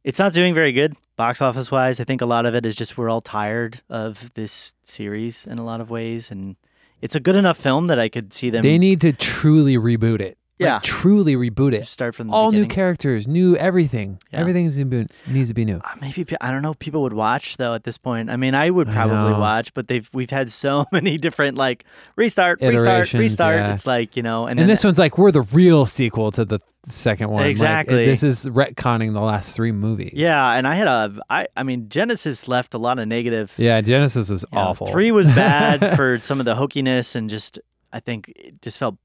it's 0.04 0.18
not 0.18 0.32
doing 0.32 0.54
very 0.54 0.72
good 0.72 0.96
box 1.16 1.42
office 1.42 1.70
wise. 1.70 2.00
I 2.00 2.04
think 2.04 2.20
a 2.20 2.26
lot 2.26 2.46
of 2.46 2.54
it 2.54 2.64
is 2.64 2.74
just 2.74 2.96
we're 2.96 3.10
all 3.10 3.20
tired 3.20 3.80
of 3.88 4.32
this 4.34 4.74
series 4.82 5.46
in 5.46 5.58
a 5.58 5.64
lot 5.64 5.80
of 5.80 5.90
ways, 5.90 6.30
and 6.30 6.56
it's 7.00 7.14
a 7.14 7.20
good 7.20 7.36
enough 7.36 7.58
film 7.58 7.88
that 7.88 7.98
I 7.98 8.08
could 8.08 8.32
see 8.32 8.50
them 8.50 8.62
They 8.62 8.78
need 8.78 9.00
to 9.02 9.12
truly 9.12 9.76
reboot 9.76 10.20
it. 10.20 10.38
Like, 10.60 10.66
Yeah. 10.66 10.78
truly 10.82 11.36
reboot 11.36 11.72
it. 11.72 11.86
start 11.86 12.14
from 12.14 12.26
the 12.28 12.32
All 12.34 12.52
new 12.52 12.66
characters, 12.66 13.26
new 13.26 13.56
everything. 13.56 14.18
Yeah. 14.32 14.40
Everything 14.40 14.66
is 14.66 14.78
new, 14.78 15.06
needs 15.26 15.48
to 15.48 15.54
be 15.54 15.64
new. 15.64 15.78
Uh, 15.78 15.88
maybe 16.00 16.26
I 16.40 16.50
don't 16.50 16.60
know. 16.62 16.72
if 16.72 16.78
People 16.78 17.02
would 17.02 17.14
watch 17.14 17.56
though 17.56 17.74
at 17.74 17.84
this 17.84 17.96
point. 17.98 18.28
I 18.30 18.36
mean, 18.36 18.54
I 18.54 18.68
would 18.70 18.88
probably 18.88 19.30
know. 19.32 19.38
watch, 19.40 19.72
but 19.74 19.88
they've 19.88 20.08
we've 20.12 20.28
had 20.30 20.52
so 20.52 20.84
many 20.92 21.16
different 21.18 21.56
like 21.56 21.84
restart, 22.16 22.60
restart, 22.60 23.12
restart. 23.14 23.56
yeah. 23.56 23.72
It's 23.74 23.86
like 23.86 24.16
you 24.16 24.22
know, 24.22 24.42
and, 24.44 24.52
And, 24.52 24.60
then 24.60 24.68
this 24.68 24.84
one's 24.84 24.98
like 24.98 25.16
we're 25.18 25.32
the 25.32 25.42
real 25.42 25.86
sequel 25.86 26.30
to 26.32 26.44
the 26.44 26.58
second 26.86 27.30
one. 27.30 27.42
Like, 27.42 27.50
Exactly. 27.50 28.06
this 28.06 28.22
is 28.22 28.44
retconning 28.46 29.12
the 29.12 29.20
last 29.20 29.54
three 29.54 29.72
movies. 29.72 30.12
yeah. 30.14 30.52
And 30.52 30.66
I 30.68 30.74
had 30.74 30.88
a 30.88 31.12
I 31.30 31.46
I 31.56 31.62
mean 31.62 31.86
Genisys 31.88 32.48
left 32.48 32.74
a 32.74 32.78
lot 32.78 32.98
of 32.98 33.08
negative. 33.08 33.54
Yeah. 33.56 33.80
Genisys 33.80 34.30
was 34.30 34.44
you 34.52 34.56
know, 34.58 34.60
awful. 34.66 34.86
Three 34.88 35.10
was 35.10 35.26
bad 35.26 35.96
for 35.96 36.18
some 36.20 36.38
of 36.38 36.44
the 36.46 36.54
hokiness 36.54 37.14
and 37.16 37.30
just 37.30 37.58
I 37.92 38.00
think 38.00 38.32
it 38.36 38.60
just 38.62 38.78
felt 38.78 38.96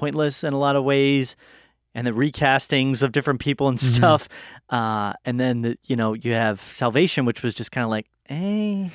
pointless 0.00 0.42
in 0.44 0.52
a 0.52 0.58
lot 0.58 0.74
of 0.76 0.84
ways. 0.84 1.36
And 1.94 2.06
the 2.06 2.12
recastings 2.12 3.02
of 3.02 3.10
different 3.10 3.40
people 3.40 3.66
and 3.68 3.76
Mhm. 3.76 3.94
stuff, 3.96 4.28
uh, 4.70 5.12
and 5.24 5.40
then 5.40 5.62
the, 5.62 5.76
you 5.86 5.96
know 5.96 6.14
you 6.14 6.32
have 6.34 6.60
Salvation, 6.62 7.24
which 7.24 7.42
was 7.42 7.52
just 7.52 7.72
kind 7.72 7.82
of 7.84 7.90
like, 7.90 8.06
eh, 8.28 8.88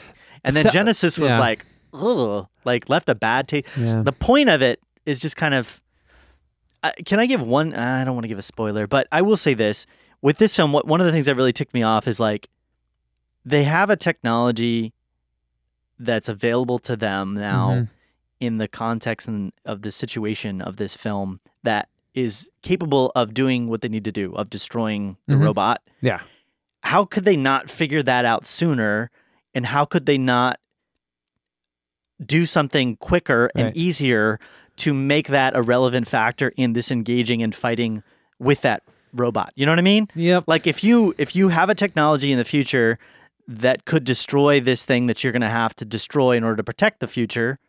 and 0.45 0.55
then 0.55 0.63
So- 0.63 0.69
Genisys 0.69 1.19
was 1.19 1.31
yeah. 1.31 1.39
like, 1.39 1.65
ugh, 1.93 2.47
like 2.63 2.87
left 2.87 3.09
a 3.09 3.15
bad 3.15 3.49
taste. 3.49 3.67
Yeah. 3.77 4.01
The 4.01 4.13
point 4.13 4.47
of 4.49 4.61
it 4.61 4.79
is 5.05 5.19
just 5.19 5.35
kind 5.35 5.53
of. 5.53 5.81
Uh, 6.83 6.91
can 7.05 7.19
I 7.19 7.25
give 7.25 7.41
one? 7.41 7.73
I 7.73 8.05
don't 8.05 8.13
want 8.15 8.23
to 8.23 8.29
give 8.29 8.37
a 8.37 8.41
spoiler, 8.53 8.87
but 8.87 9.07
I 9.11 9.21
will 9.23 9.37
say 9.37 9.53
this: 9.55 9.85
with 10.21 10.37
this 10.37 10.55
film, 10.55 10.71
what, 10.71 10.87
one 10.87 11.01
of 11.01 11.05
the 11.07 11.11
things 11.11 11.25
that 11.25 11.35
really 11.35 11.51
ticked 11.53 11.73
me 11.73 11.83
off 11.83 12.07
is 12.07 12.19
like 12.21 12.47
they 13.43 13.63
have 13.65 13.89
a 13.89 13.97
technology 13.97 14.93
that's 15.99 16.29
available 16.29 16.79
to 16.79 16.95
them 16.95 17.33
now 17.33 17.69
Mhm. 17.71 17.89
In 18.45 18.57
the 18.57 18.67
context 18.67 19.27
and 19.27 19.51
of 19.65 19.81
the 19.81 19.91
situation 19.91 20.61
of 20.61 20.77
this 20.77 20.95
film 20.95 21.39
that 21.63 21.89
is 22.13 22.49
capable 22.61 23.11
of 23.15 23.33
doing 23.33 23.67
what 23.67 23.81
they 23.81 23.89
need 23.89 24.05
to 24.05 24.11
do 24.11 24.33
of 24.35 24.49
destroying 24.49 25.17
the 25.27 25.35
Mhm. 25.35 25.43
robot. 25.43 25.81
Yeah. 26.01 26.21
How 26.81 27.03
could 27.05 27.25
they 27.25 27.35
not 27.35 27.69
figure 27.69 28.01
that 28.03 28.25
out 28.25 28.45
sooner? 28.45 29.09
And 29.53 29.65
how 29.65 29.85
could 29.85 30.05
they 30.05 30.17
not 30.17 30.59
do 32.25 32.45
something 32.45 32.95
quicker 32.97 33.51
Right. 33.55 33.65
and 33.65 33.77
easier 33.77 34.39
to 34.77 34.93
make 34.93 35.27
that 35.27 35.55
a 35.55 35.61
relevant 35.61 36.07
factor 36.07 36.53
in 36.55 36.73
this 36.73 36.91
engaging 36.91 37.43
and 37.43 37.53
fighting 37.53 38.03
with 38.39 38.61
that 38.61 38.83
robot? 39.13 39.51
You 39.55 39.65
know 39.65 39.71
what 39.71 39.79
I 39.79 39.83
mean? 39.83 40.07
Yep. 40.15 40.45
Like 40.47 40.67
if 40.67 40.83
you 40.83 41.13
if 41.17 41.35
you 41.35 41.49
have 41.49 41.69
a 41.69 41.75
technology 41.75 42.31
in 42.31 42.37
the 42.37 42.43
future 42.45 42.97
that 43.47 43.85
could 43.85 44.03
destroy 44.03 44.59
this 44.59 44.85
thing 44.85 45.07
that 45.07 45.23
you're 45.23 45.33
going 45.33 45.41
to 45.41 45.49
have 45.49 45.75
to 45.75 45.85
destroy 45.85 46.35
in 46.35 46.43
order 46.43 46.55
to 46.57 46.63
protect 46.63 46.99
the 46.99 47.07
future, 47.07 47.59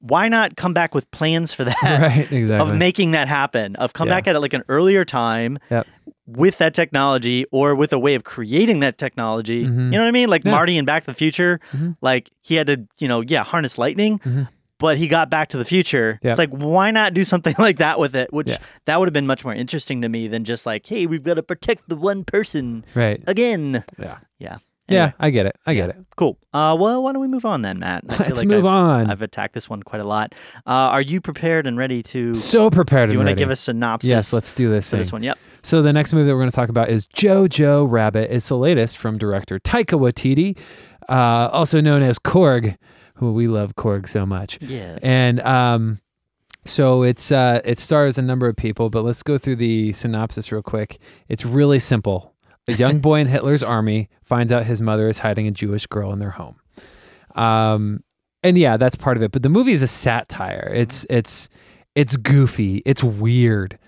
why 0.00 0.28
not 0.28 0.56
come 0.56 0.74
back 0.74 0.94
with 0.94 1.10
plans 1.10 1.52
for 1.54 1.64
that? 1.70 1.76
Right. 1.82 2.30
Exactly. 2.32 2.56
Of 2.72 2.76
making 2.76 3.12
that 3.12 3.28
happen, 3.28 3.76
of 3.76 3.92
come 3.92 4.08
Yeah. 4.08 4.14
back 4.16 4.28
at 4.28 4.34
it 4.36 4.40
like 4.40 4.54
an 4.54 4.64
earlier 4.68 5.04
time 5.04 5.58
Yep. 5.70 5.86
with 6.26 6.58
that 6.58 6.74
technology 6.74 7.44
or 7.52 7.74
with 7.74 7.92
a 7.92 7.98
way 7.98 8.14
of 8.14 8.24
creating 8.24 8.80
that 8.80 8.98
technology. 8.98 9.64
Mhm. 9.66 9.84
You 9.86 9.90
know 9.90 10.00
what 10.00 10.08
I 10.08 10.10
mean? 10.12 10.28
Like 10.28 10.44
Yeah. 10.44 10.52
Marty 10.52 10.76
in 10.78 10.84
Back 10.84 11.04
to 11.04 11.10
the 11.10 11.14
Future, 11.14 11.60
Mhm. 11.72 11.96
like 12.00 12.30
he 12.40 12.54
had 12.56 12.66
to, 12.68 12.86
you 12.98 13.08
know, 13.08 13.20
yeah, 13.20 13.44
harness 13.44 13.78
lightning, 13.78 14.18
Mhm. 14.20 14.48
but 14.78 14.96
he 14.96 15.08
got 15.08 15.28
back 15.28 15.48
to 15.48 15.58
the 15.58 15.64
future. 15.64 16.18
Yep. 16.22 16.30
It's 16.30 16.38
like, 16.38 16.50
why 16.50 16.90
not 16.90 17.12
do 17.14 17.24
something 17.24 17.54
like 17.58 17.78
that 17.78 17.98
with 17.98 18.14
it? 18.16 18.32
Which 18.32 18.48
Yeah. 18.50 18.56
that 18.86 18.98
would 18.98 19.06
have 19.08 19.12
been 19.12 19.26
much 19.26 19.44
more 19.44 19.54
interesting 19.54 20.00
to 20.02 20.08
me 20.08 20.28
than 20.28 20.44
just 20.44 20.64
like, 20.66 20.86
hey, 20.86 21.04
we've 21.06 21.22
got 21.24 21.34
to 21.34 21.42
protect 21.42 21.88
the 21.88 21.96
one 21.96 22.24
person 22.24 22.84
right. 22.94 23.22
again. 23.26 23.84
Yeah. 23.98 24.16
Yeah. 24.38 24.56
Yeah. 24.90 25.12
I 25.18 25.30
get 25.30 25.46
it. 25.46 25.56
I 25.66 25.74
get 25.74 25.90
it. 25.90 25.96
Cool. 26.16 26.38
Uh, 26.52 26.76
well, 26.78 27.02
why 27.02 27.12
don't 27.12 27.22
we 27.22 27.28
move 27.28 27.44
on 27.44 27.62
then, 27.62 27.78
Matt? 27.78 28.04
I 28.08 28.16
Let's 28.24 28.38
like 28.38 28.48
move 28.48 28.66
I've, 28.66 28.72
on. 28.72 29.10
I've 29.10 29.22
attacked 29.22 29.54
this 29.54 29.68
one 29.70 29.82
quite 29.82 30.00
a 30.00 30.04
lot. 30.04 30.34
Uh, 30.66 30.70
are 30.70 31.00
you 31.02 31.20
prepared 31.20 31.66
and 31.66 31.78
ready 31.78 32.02
to? 32.04 32.34
so 32.34 32.70
prepared 32.70 33.08
do 33.08 33.14
you 33.14 33.20
and 33.20 33.26
want 33.26 33.28
to 33.28 33.32
ready. 33.32 33.42
give 33.42 33.50
a 33.50 33.56
synopsis? 33.56 34.10
Yes. 34.10 34.32
Let's 34.32 34.52
do 34.54 34.68
this 34.68 34.86
for 34.86 34.90
thing. 34.92 35.00
this 35.00 35.12
one. 35.12 35.22
Yep. 35.22 35.38
So 35.62 35.82
the 35.82 35.92
next 35.92 36.12
movie 36.12 36.26
that 36.26 36.34
we're 36.34 36.40
going 36.40 36.50
to 36.50 36.56
talk 36.56 36.70
about 36.70 36.88
is 36.88 37.06
Jojo 37.08 37.86
Rabbit. 37.88 38.30
It's 38.34 38.48
the 38.48 38.56
latest 38.56 38.96
from 38.96 39.18
director 39.18 39.58
Taika 39.58 39.98
Waititi, 39.98 40.58
uh, 41.08 41.50
also 41.52 41.80
known 41.80 42.02
as 42.02 42.18
Korg, 42.18 42.76
who 43.14 43.32
we 43.32 43.46
love 43.46 43.76
Korg 43.76 44.08
so 44.08 44.24
much. 44.24 44.58
Yes. 44.62 44.98
And 45.02 45.40
um, 45.40 46.00
so 46.64 47.02
it's 47.02 47.30
uh, 47.30 47.60
it 47.64 47.78
stars 47.78 48.16
a 48.18 48.22
number 48.22 48.48
of 48.48 48.56
people, 48.56 48.90
but 48.90 49.02
let's 49.02 49.22
go 49.22 49.38
through 49.38 49.56
the 49.56 49.92
synopsis 49.92 50.50
real 50.50 50.62
quick. 50.62 50.98
It's 51.28 51.44
really 51.44 51.78
simple. 51.78 52.29
A 52.74 52.76
young 52.76 52.98
boy 53.00 53.20
in 53.20 53.26
Hitler's 53.26 53.62
army 53.62 54.08
finds 54.22 54.52
out 54.52 54.64
his 54.66 54.80
mother 54.80 55.08
is 55.08 55.18
hiding 55.18 55.46
a 55.46 55.50
Jewish 55.50 55.86
girl 55.86 56.12
in 56.12 56.18
their 56.18 56.30
home. 56.30 56.56
Um, 57.34 58.02
and 58.42 58.56
yeah, 58.56 58.76
that's 58.76 58.96
part 58.96 59.16
of 59.16 59.22
it. 59.22 59.32
But 59.32 59.42
the 59.42 59.48
movie 59.48 59.72
is 59.72 59.82
a 59.82 59.86
satire. 59.86 60.72
It's 60.74 61.06
it's 61.10 61.48
it's 61.94 62.16
goofy. 62.16 62.82
It's 62.86 63.02
weird. 63.04 63.78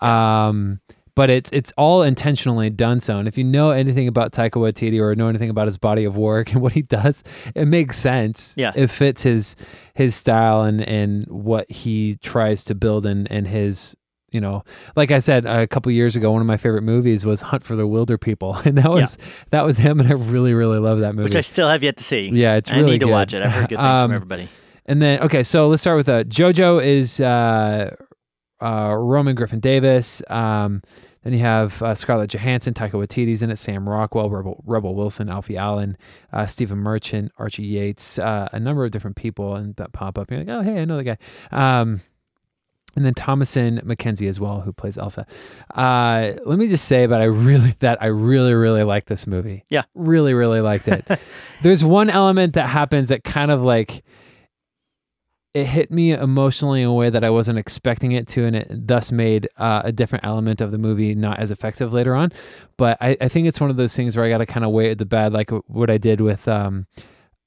Um, 0.00 0.80
but 1.14 1.30
it's 1.30 1.50
it's 1.52 1.72
all 1.76 2.02
intentionally 2.02 2.70
done 2.70 3.00
so. 3.00 3.18
And 3.18 3.28
if 3.28 3.36
you 3.36 3.44
know 3.44 3.70
anything 3.70 4.08
about 4.08 4.32
Taika 4.32 4.52
Waititi 4.52 5.00
or 5.00 5.14
know 5.14 5.28
anything 5.28 5.50
about 5.50 5.66
his 5.66 5.78
body 5.78 6.04
of 6.04 6.16
work 6.16 6.50
and 6.52 6.62
what 6.62 6.72
he 6.72 6.82
does, 6.82 7.22
it 7.54 7.66
makes 7.66 7.98
sense. 7.98 8.54
Yeah. 8.56 8.72
it 8.74 8.88
fits 8.88 9.22
his 9.22 9.56
his 9.94 10.14
style 10.14 10.62
and 10.62 10.82
and 10.82 11.26
what 11.26 11.70
he 11.70 12.16
tries 12.22 12.64
to 12.64 12.74
build 12.74 13.06
and 13.06 13.30
and 13.30 13.46
his 13.46 13.96
you 14.32 14.40
know 14.40 14.64
like 14.96 15.10
i 15.10 15.18
said 15.18 15.46
a 15.46 15.66
couple 15.66 15.92
years 15.92 16.16
ago 16.16 16.32
one 16.32 16.40
of 16.40 16.46
my 16.46 16.56
favorite 16.56 16.82
movies 16.82 17.24
was 17.24 17.42
Hunt 17.42 17.62
for 17.62 17.76
the 17.76 17.84
Wilderpeople 17.86 18.64
and 18.66 18.78
that 18.78 18.90
was 18.90 19.18
that 19.50 19.64
was 19.64 19.78
him 19.78 20.00
and 20.00 20.08
i 20.08 20.12
really 20.12 20.54
really 20.54 20.78
love 20.78 20.98
that 21.00 21.14
movie 21.14 21.24
Which 21.24 21.36
I 21.36 21.40
still 21.42 21.68
have 21.68 21.82
yet 21.82 21.96
to 21.98 22.04
see. 22.04 22.28
yeah 22.32 22.54
it's 22.56 22.70
I 22.70 22.76
really 22.76 22.92
need 22.92 23.00
to 23.00 23.06
good. 23.06 23.12
watch 23.12 23.34
it. 23.34 23.42
I've 23.42 23.52
heard 23.52 23.68
good 23.68 23.78
things 23.78 23.88
Um, 24.00 24.08
from 24.08 24.14
everybody. 24.16 24.48
and 24.86 25.00
then 25.02 25.20
okay 25.20 25.42
so 25.42 25.68
let's 25.68 25.82
start 25.82 25.96
with 25.96 26.08
uh 26.08 26.24
jojo 26.24 26.82
is 26.84 27.20
uh 27.20 27.94
uh 28.60 28.94
roman 28.98 29.34
griffin 29.34 29.60
davis 29.60 30.22
um 30.28 30.82
then 31.24 31.34
you 31.34 31.38
have 31.38 31.80
uh, 31.84 31.94
Scarlett 31.94 32.30
Johansson, 32.30 32.74
Taika 32.74 32.94
Waititi's 32.94 33.44
in 33.44 33.50
it, 33.52 33.54
Sam 33.56 33.88
Rockwell, 33.88 34.28
Rebel, 34.28 34.60
Rebel 34.66 34.96
Wilson, 34.96 35.28
Alfie 35.28 35.56
Allen, 35.56 35.96
uh, 36.32 36.48
Stephen 36.48 36.78
Merchant, 36.78 37.30
Archie 37.38 37.62
Yates, 37.62 38.18
uh, 38.18 38.48
a 38.52 38.58
number 38.58 38.84
of 38.84 38.90
different 38.90 39.14
people 39.14 39.54
and 39.54 39.76
that 39.76 39.92
pop 39.92 40.18
up. 40.18 40.32
You're 40.32 40.40
like, 40.40 40.48
oh, 40.48 40.62
hey, 40.62 40.80
I 40.82 40.84
know 40.84 40.96
the 40.96 41.04
guy. 41.04 41.18
Um, 41.52 42.00
and 42.94 43.04
then 43.04 43.14
Thomasin 43.14 43.82
McKenzie 43.84 44.28
as 44.28 44.38
well, 44.38 44.60
who 44.60 44.72
plays 44.72 44.98
Elsa. 44.98 45.26
Uh, 45.74 46.32
let 46.44 46.58
me 46.58 46.68
just 46.68 46.84
say, 46.84 47.06
but 47.06 47.20
I 47.20 47.24
really 47.24 47.74
that 47.80 48.02
I 48.02 48.06
really 48.06 48.54
really 48.54 48.82
like 48.82 49.06
this 49.06 49.26
movie. 49.26 49.64
Yeah. 49.68 49.84
really 49.94 50.34
really 50.34 50.60
liked 50.60 50.88
it. 50.88 51.04
There's 51.62 51.84
one 51.84 52.10
element 52.10 52.54
that 52.54 52.68
happens 52.68 53.08
that 53.08 53.24
kind 53.24 53.50
of 53.50 53.62
like 53.62 54.02
it 55.54 55.66
hit 55.66 55.90
me 55.90 56.12
emotionally 56.12 56.80
in 56.80 56.88
a 56.88 56.94
way 56.94 57.10
that 57.10 57.22
I 57.22 57.28
wasn't 57.28 57.58
expecting 57.58 58.12
it 58.12 58.26
to, 58.28 58.44
and 58.44 58.56
it 58.56 58.68
thus 58.70 59.12
made 59.12 59.48
uh, 59.58 59.82
a 59.84 59.92
different 59.92 60.24
element 60.24 60.62
of 60.62 60.70
the 60.70 60.78
movie 60.78 61.14
not 61.14 61.38
as 61.38 61.50
effective 61.50 61.92
later 61.92 62.14
on. 62.14 62.32
But 62.78 62.96
I, 63.02 63.18
I 63.20 63.28
think 63.28 63.46
it's 63.46 63.60
one 63.60 63.68
of 63.68 63.76
those 63.76 63.94
things 63.94 64.16
where 64.16 64.24
I 64.24 64.30
got 64.30 64.38
to 64.38 64.46
kind 64.46 64.64
of 64.64 64.70
weigh 64.70 64.92
it 64.92 64.98
the 64.98 65.04
bad, 65.04 65.34
like 65.34 65.50
what 65.66 65.90
I 65.90 65.98
did 65.98 66.22
with 66.22 66.48
um, 66.48 66.86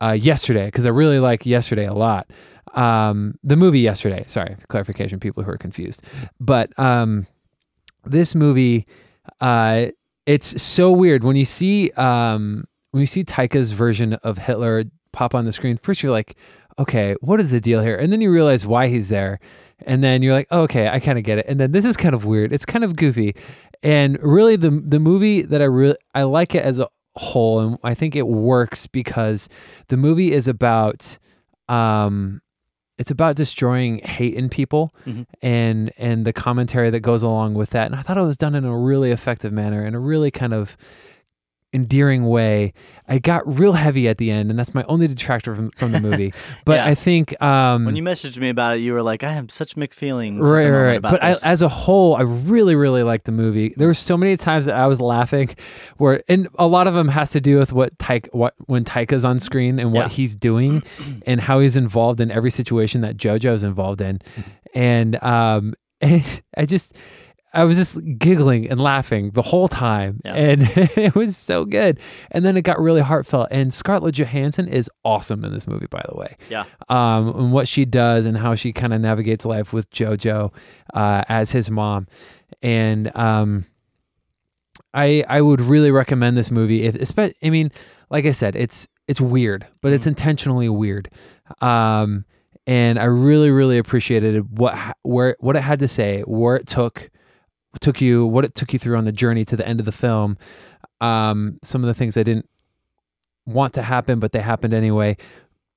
uh, 0.01 0.11
yesterday 0.11 0.65
because 0.65 0.85
I 0.85 0.89
really 0.89 1.19
like 1.19 1.45
yesterday 1.45 1.85
a 1.85 1.93
lot. 1.93 2.29
Um, 2.73 3.35
the 3.43 3.55
movie 3.55 3.79
yesterday. 3.79 4.23
Sorry, 4.27 4.57
clarification, 4.67 5.19
people 5.19 5.43
who 5.43 5.51
are 5.51 5.57
confused. 5.57 6.03
But 6.39 6.77
um, 6.77 7.27
this 8.05 8.35
movie, 8.35 8.85
uh, 9.39 9.87
it's 10.25 10.61
so 10.61 10.91
weird 10.91 11.23
when 11.23 11.35
you 11.35 11.45
see 11.45 11.91
um, 11.91 12.65
when 12.91 13.01
you 13.01 13.07
see 13.07 13.23
Taika's 13.23 13.71
version 13.71 14.13
of 14.15 14.39
Hitler 14.39 14.85
pop 15.11 15.33
on 15.33 15.45
the 15.45 15.51
screen. 15.51 15.77
First, 15.77 16.03
you're 16.03 16.11
like, 16.11 16.35
okay, 16.77 17.15
what 17.21 17.39
is 17.39 17.51
the 17.51 17.61
deal 17.61 17.81
here? 17.81 17.95
And 17.95 18.11
then 18.11 18.21
you 18.21 18.31
realize 18.31 18.65
why 18.65 18.87
he's 18.87 19.09
there. 19.09 19.39
And 19.85 20.03
then 20.03 20.21
you're 20.21 20.33
like, 20.33 20.47
oh, 20.51 20.61
okay, 20.61 20.87
I 20.87 20.99
kind 20.99 21.17
of 21.17 21.23
get 21.23 21.37
it. 21.37 21.45
And 21.47 21.59
then 21.59 21.71
this 21.71 21.85
is 21.85 21.97
kind 21.97 22.15
of 22.15 22.25
weird. 22.25 22.53
It's 22.53 22.65
kind 22.65 22.83
of 22.83 22.95
goofy. 22.95 23.35
And 23.83 24.17
really, 24.21 24.55
the 24.55 24.71
the 24.71 24.99
movie 24.99 25.41
that 25.43 25.61
I 25.61 25.65
really 25.65 25.97
I 26.13 26.23
like 26.23 26.55
it 26.55 26.63
as 26.63 26.79
a 26.79 26.87
whole, 27.15 27.59
and 27.59 27.77
I 27.83 27.93
think 27.93 28.15
it 28.15 28.27
works 28.27 28.87
because 28.87 29.47
the 29.87 29.97
movie 29.97 30.31
is 30.33 30.47
about 30.47 31.17
um, 31.69 32.41
it's 32.97 33.11
about 33.11 33.35
destroying 33.35 33.97
hate 33.99 34.35
in 34.35 34.47
people 34.49 34.93
Mhm. 35.05 35.25
and 35.41 35.91
and 35.97 36.25
the 36.25 36.31
commentary 36.33 36.89
that 36.91 37.01
goes 37.01 37.23
along 37.23 37.55
with 37.55 37.71
that. 37.71 37.87
And 37.87 37.95
I 37.95 38.01
thought 38.01 38.17
it 38.17 38.21
was 38.21 38.37
done 38.37 38.55
in 38.55 38.63
a 38.65 38.77
really 38.77 39.11
effective 39.11 39.51
manner, 39.51 39.85
in 39.85 39.93
a 39.95 39.99
really 39.99 40.31
kind 40.31 40.53
of 40.53 40.77
endearing 41.75 42.25
way. 42.25 42.73
I 43.07 43.19
got 43.19 43.41
real 43.45 43.73
heavy 43.73 44.07
at 44.07 44.17
the 44.17 44.31
end, 44.31 44.49
and 44.49 44.57
that's 44.57 44.73
my 44.73 44.83
only 44.87 45.07
detractor 45.07 45.53
from, 45.55 45.69
from 45.71 45.91
the 45.91 45.99
movie. 45.99 46.33
But 46.65 46.77
Yeah. 46.77 46.85
I 46.87 46.95
think 46.95 47.39
um, 47.43 47.85
When 47.85 47.95
you 47.95 48.01
messaged 48.01 48.39
me 48.39 48.49
about 48.49 48.77
it, 48.77 48.79
you 48.79 48.93
were 48.93 49.03
like, 49.03 49.23
"I 49.23 49.31
have 49.33 49.51
such 49.51 49.77
mixed 49.77 49.99
feelings." 49.99 50.43
right, 50.43 50.69
right, 50.69 51.01
But 51.01 51.21
I, 51.23 51.35
as 51.43 51.61
a 51.61 51.69
whole, 51.69 52.15
I 52.15 52.21
really, 52.21 52.73
really 52.73 53.03
liked 53.03 53.25
the 53.25 53.31
movie. 53.31 53.73
There 53.77 53.87
were 53.87 53.93
so 53.93 54.17
many 54.17 54.35
times 54.37 54.65
that 54.65 54.75
I 54.75 54.87
was 54.87 54.99
laughing, 54.99 55.49
where 55.97 56.23
and 56.27 56.47
a 56.57 56.65
lot 56.65 56.87
of 56.87 56.93
them 56.95 57.09
has 57.09 57.29
to 57.31 57.41
do 57.41 57.59
with 57.59 57.71
what 57.73 57.95
Taika, 57.99 58.29
what 58.33 58.55
when 58.65 58.83
Taika's 58.83 59.23
on 59.25 59.37
screen 59.37 59.77
and 59.77 59.91
what 59.93 60.05
Yeah. 60.07 60.09
he's 60.17 60.35
doing, 60.35 60.81
and 61.27 61.41
how 61.41 61.59
he's 61.59 61.75
involved 61.77 62.19
in 62.21 62.31
every 62.31 62.49
situation 62.51 63.01
that 63.01 63.17
JoJo's 63.17 63.63
involved 63.63 64.01
in, 64.01 64.19
and 64.73 65.21
um, 65.23 65.75
I 66.01 66.65
just. 66.65 66.95
I 67.55 67.63
was 67.63 67.77
just 67.77 67.97
giggling 68.17 68.69
and 68.69 68.79
laughing 68.79 69.31
the 69.31 69.41
whole 69.41 69.67
time, 69.67 70.19
Yeah. 70.25 70.33
and 70.33 70.61
it 70.97 71.15
was 71.15 71.37
so 71.37 71.65
good. 71.65 71.99
And 72.31 72.43
then 72.45 72.57
it 72.57 72.61
got 72.63 72.79
really 72.79 73.01
heartfelt. 73.01 73.47
And 73.51 73.73
Scarlett 73.73 74.15
Johansson 74.15 74.67
is 74.67 74.89
awesome 75.03 75.43
in 75.45 75.53
this 75.53 75.65
movie, 75.67 75.87
by 75.89 76.03
the 76.09 76.15
way 76.17 76.35
yeah, 76.49 76.65
um, 76.89 77.29
and 77.35 77.51
what 77.53 77.67
she 77.67 77.85
does 77.85 78.25
and 78.25 78.37
how 78.37 78.55
she 78.55 78.71
kind 78.73 78.93
of 78.93 79.01
navigates 79.01 79.45
life 79.45 79.71
with 79.73 79.89
JoJo 79.91 80.53
uh, 80.93 81.23
as 81.29 81.51
his 81.51 81.71
mom. 81.71 82.07
And 82.61 83.15
um, 83.15 83.65
I 84.93 85.23
I 85.27 85.41
would 85.41 85.61
really 85.61 85.91
recommend 85.91 86.37
this 86.37 86.51
movie. 86.51 86.83
If 86.83 87.17
I 87.17 87.31
mean, 87.43 87.71
like 88.09 88.25
I 88.25 88.31
said, 88.31 88.55
it's 88.55 88.87
it's 89.07 89.21
weird, 89.21 89.67
but 89.81 89.93
it's 89.93 90.07
intentionally 90.07 90.69
weird. 90.69 91.09
Um, 91.61 92.25
and 92.67 92.97
I 92.99 93.05
really 93.05 93.51
really 93.51 93.77
appreciated 93.77 94.57
what 94.57 94.75
where 95.03 95.35
what 95.39 95.55
it 95.55 95.61
had 95.61 95.79
to 95.79 95.87
say, 95.87 96.21
where 96.21 96.55
it 96.55 96.67
took 96.67 97.09
took 97.79 98.01
you, 98.01 98.25
what 98.25 98.45
it 98.45 98.55
took 98.55 98.73
you 98.73 98.79
through 98.79 98.97
on 98.97 99.05
the 99.05 99.11
journey 99.11 99.45
to 99.45 99.55
the 99.57 99.67
end 99.67 99.79
of 99.79 99.85
the 99.85 99.91
film. 99.91 100.37
Um, 101.01 101.59
some 101.63 101.83
of 101.83 101.87
the 101.87 101.93
things 101.93 102.15
I 102.17 102.23
didn't 102.23 102.47
want 103.45 103.73
to 103.75 103.81
happen, 103.83 104.19
but 104.19 104.31
they 104.31 104.41
happened 104.41 104.73
anyway 104.73 105.17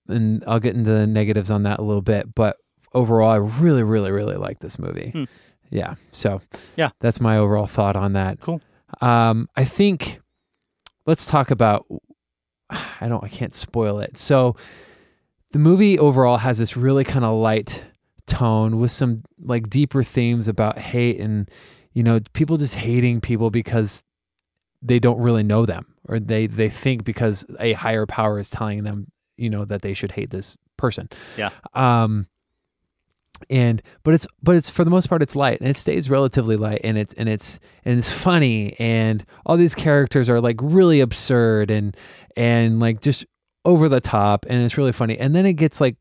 and 0.08 0.42
I'll 0.46 0.60
get 0.60 0.74
into 0.74 0.90
the 0.90 1.06
negatives 1.06 1.50
on 1.50 1.64
that 1.64 1.78
a 1.78 1.82
little 1.82 2.00
bit. 2.02 2.34
But 2.34 2.56
overall, 2.94 3.30
I 3.30 3.36
really, 3.36 3.82
really, 3.82 4.10
really 4.10 4.36
like 4.36 4.60
this 4.60 4.78
movie. 4.78 5.10
Hmm. 5.10 5.24
Yeah. 5.70 5.96
So 6.12 6.40
Yeah. 6.76 6.90
that's 7.00 7.20
my 7.20 7.36
overall 7.36 7.66
thought 7.66 7.94
on 7.96 8.14
that. 8.14 8.40
Cool. 8.40 8.62
Um, 9.02 9.48
I 9.54 9.64
think 9.64 10.20
let's 11.04 11.26
talk 11.26 11.50
about. 11.50 11.84
I 12.70 13.08
don't. 13.08 13.22
I 13.22 13.28
can't 13.28 13.54
spoil 13.54 13.98
it. 14.00 14.16
So 14.16 14.56
the 15.52 15.58
movie 15.58 15.98
overall 15.98 16.38
has 16.38 16.56
this 16.58 16.74
really 16.76 17.04
kind 17.04 17.24
of 17.24 17.36
light 17.36 17.82
tone 18.26 18.78
with 18.78 18.90
some 18.92 19.24
like 19.42 19.68
deeper 19.68 20.02
themes 20.02 20.48
about 20.48 20.78
hate 20.78 21.18
and 21.20 21.50
you 21.92 22.02
know 22.02 22.20
people 22.32 22.56
just 22.56 22.74
hating 22.76 23.20
people 23.20 23.50
because 23.50 24.04
they 24.82 24.98
don't 24.98 25.18
really 25.20 25.42
know 25.42 25.66
them 25.66 25.94
or 26.08 26.20
they 26.20 26.46
they 26.46 26.68
think 26.68 27.04
because 27.04 27.44
a 27.58 27.72
higher 27.72 28.06
power 28.06 28.38
is 28.38 28.48
telling 28.50 28.84
them 28.84 29.06
you 29.36 29.50
know 29.50 29.64
that 29.64 29.82
they 29.82 29.94
should 29.94 30.12
hate 30.12 30.30
this 30.30 30.56
person 30.76 31.08
Yeah. 31.36 31.50
um 31.74 32.26
and 33.50 33.80
but 34.02 34.14
it's 34.14 34.26
but 34.42 34.56
it's 34.56 34.68
for 34.68 34.84
the 34.84 34.90
most 34.90 35.08
part 35.08 35.22
it's 35.22 35.36
light 35.36 35.60
and 35.60 35.68
it 35.70 35.76
stays 35.76 36.10
relatively 36.10 36.56
light 36.56 36.80
and 36.82 36.98
it's 36.98 37.14
and 37.14 37.28
it's 37.28 37.60
and 37.84 37.96
it's 37.98 38.10
funny 38.10 38.74
and 38.80 39.24
all 39.46 39.56
these 39.56 39.76
characters 39.76 40.28
are 40.28 40.40
like 40.40 40.56
really 40.60 40.98
absurd 41.00 41.70
and 41.70 41.96
and 42.36 42.80
like 42.80 43.00
just 43.00 43.24
over 43.64 43.88
the 43.88 44.00
top 44.00 44.44
and 44.48 44.62
it's 44.62 44.76
really 44.76 44.92
funny 44.92 45.16
and 45.18 45.36
then 45.36 45.46
it 45.46 45.52
gets 45.54 45.80
like 45.80 45.96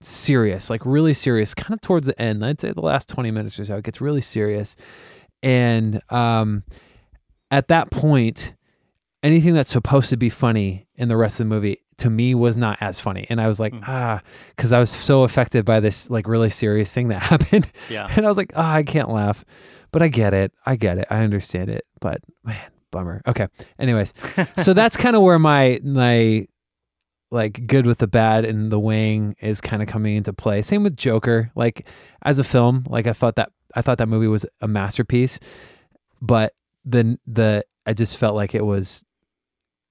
serious 0.00 0.68
like 0.70 0.84
really 0.84 1.14
serious 1.14 1.54
kind 1.54 1.72
of 1.72 1.80
towards 1.80 2.06
the 2.06 2.20
end 2.20 2.44
i'd 2.44 2.60
say 2.60 2.70
the 2.72 2.80
last 2.80 3.08
20 3.08 3.30
minutes 3.30 3.58
or 3.58 3.64
so 3.64 3.76
it 3.76 3.84
gets 3.84 4.00
really 4.00 4.20
serious. 4.20 4.76
And 5.42 6.00
um 6.10 6.64
at 7.50 7.68
that 7.68 7.90
point 7.90 8.54
anything 9.22 9.54
that's 9.54 9.70
supposed 9.70 10.10
to 10.10 10.16
be 10.16 10.28
funny 10.30 10.86
in 10.96 11.08
the 11.08 11.16
rest 11.16 11.40
of 11.40 11.46
the 11.48 11.54
movie 11.54 11.78
to 11.98 12.10
me 12.10 12.34
was 12.34 12.56
not 12.56 12.76
as 12.80 13.00
funny. 13.00 13.26
And 13.30 13.40
i 13.40 13.48
was 13.48 13.58
like 13.58 13.72
Mm. 13.72 13.84
ah 13.86 14.20
because 14.54 14.72
i 14.72 14.78
was 14.78 14.90
so 14.90 15.22
affected 15.22 15.64
by 15.64 15.80
this 15.80 16.10
like 16.10 16.28
really 16.28 16.50
serious 16.50 16.92
thing 16.92 17.08
that 17.08 17.22
happened. 17.32 17.70
Yeah. 17.90 18.06
and 18.14 18.26
i 18.26 18.28
was 18.28 18.36
like 18.36 18.52
ah 18.56 18.74
i 18.74 18.82
can't 18.82 19.10
laugh. 19.10 19.44
But 19.92 20.02
i 20.02 20.08
get 20.08 20.34
it. 20.34 20.52
I 20.66 20.76
get 20.76 20.98
it. 20.98 21.06
I 21.10 21.20
understand 21.22 21.70
it. 21.70 21.84
But 22.00 22.20
man 22.44 22.56
bummer. 22.90 23.22
Okay. 23.26 23.48
Anyways 23.78 24.12
so 24.58 24.72
that's 24.74 24.96
kind 24.96 25.16
of 25.16 25.22
where 25.22 25.38
my 25.38 25.80
my 25.82 26.46
like 27.30 27.66
good 27.66 27.86
with 27.86 27.98
the 27.98 28.06
bad 28.06 28.44
and 28.44 28.70
the 28.70 28.78
wing 28.78 29.34
is 29.40 29.60
kind 29.60 29.82
of 29.82 29.88
coming 29.88 30.16
into 30.16 30.32
play 30.32 30.62
same 30.62 30.82
with 30.84 30.96
joker 30.96 31.50
like 31.56 31.86
as 32.22 32.38
a 32.38 32.44
film 32.44 32.84
like 32.88 33.06
i 33.06 33.12
thought 33.12 33.34
that 33.36 33.50
i 33.74 33.82
thought 33.82 33.98
that 33.98 34.08
movie 34.08 34.28
was 34.28 34.46
a 34.60 34.68
masterpiece 34.68 35.40
but 36.22 36.54
the 36.84 37.18
the 37.26 37.64
i 37.84 37.92
just 37.92 38.16
felt 38.16 38.34
like 38.36 38.54
it 38.54 38.64
was 38.64 39.04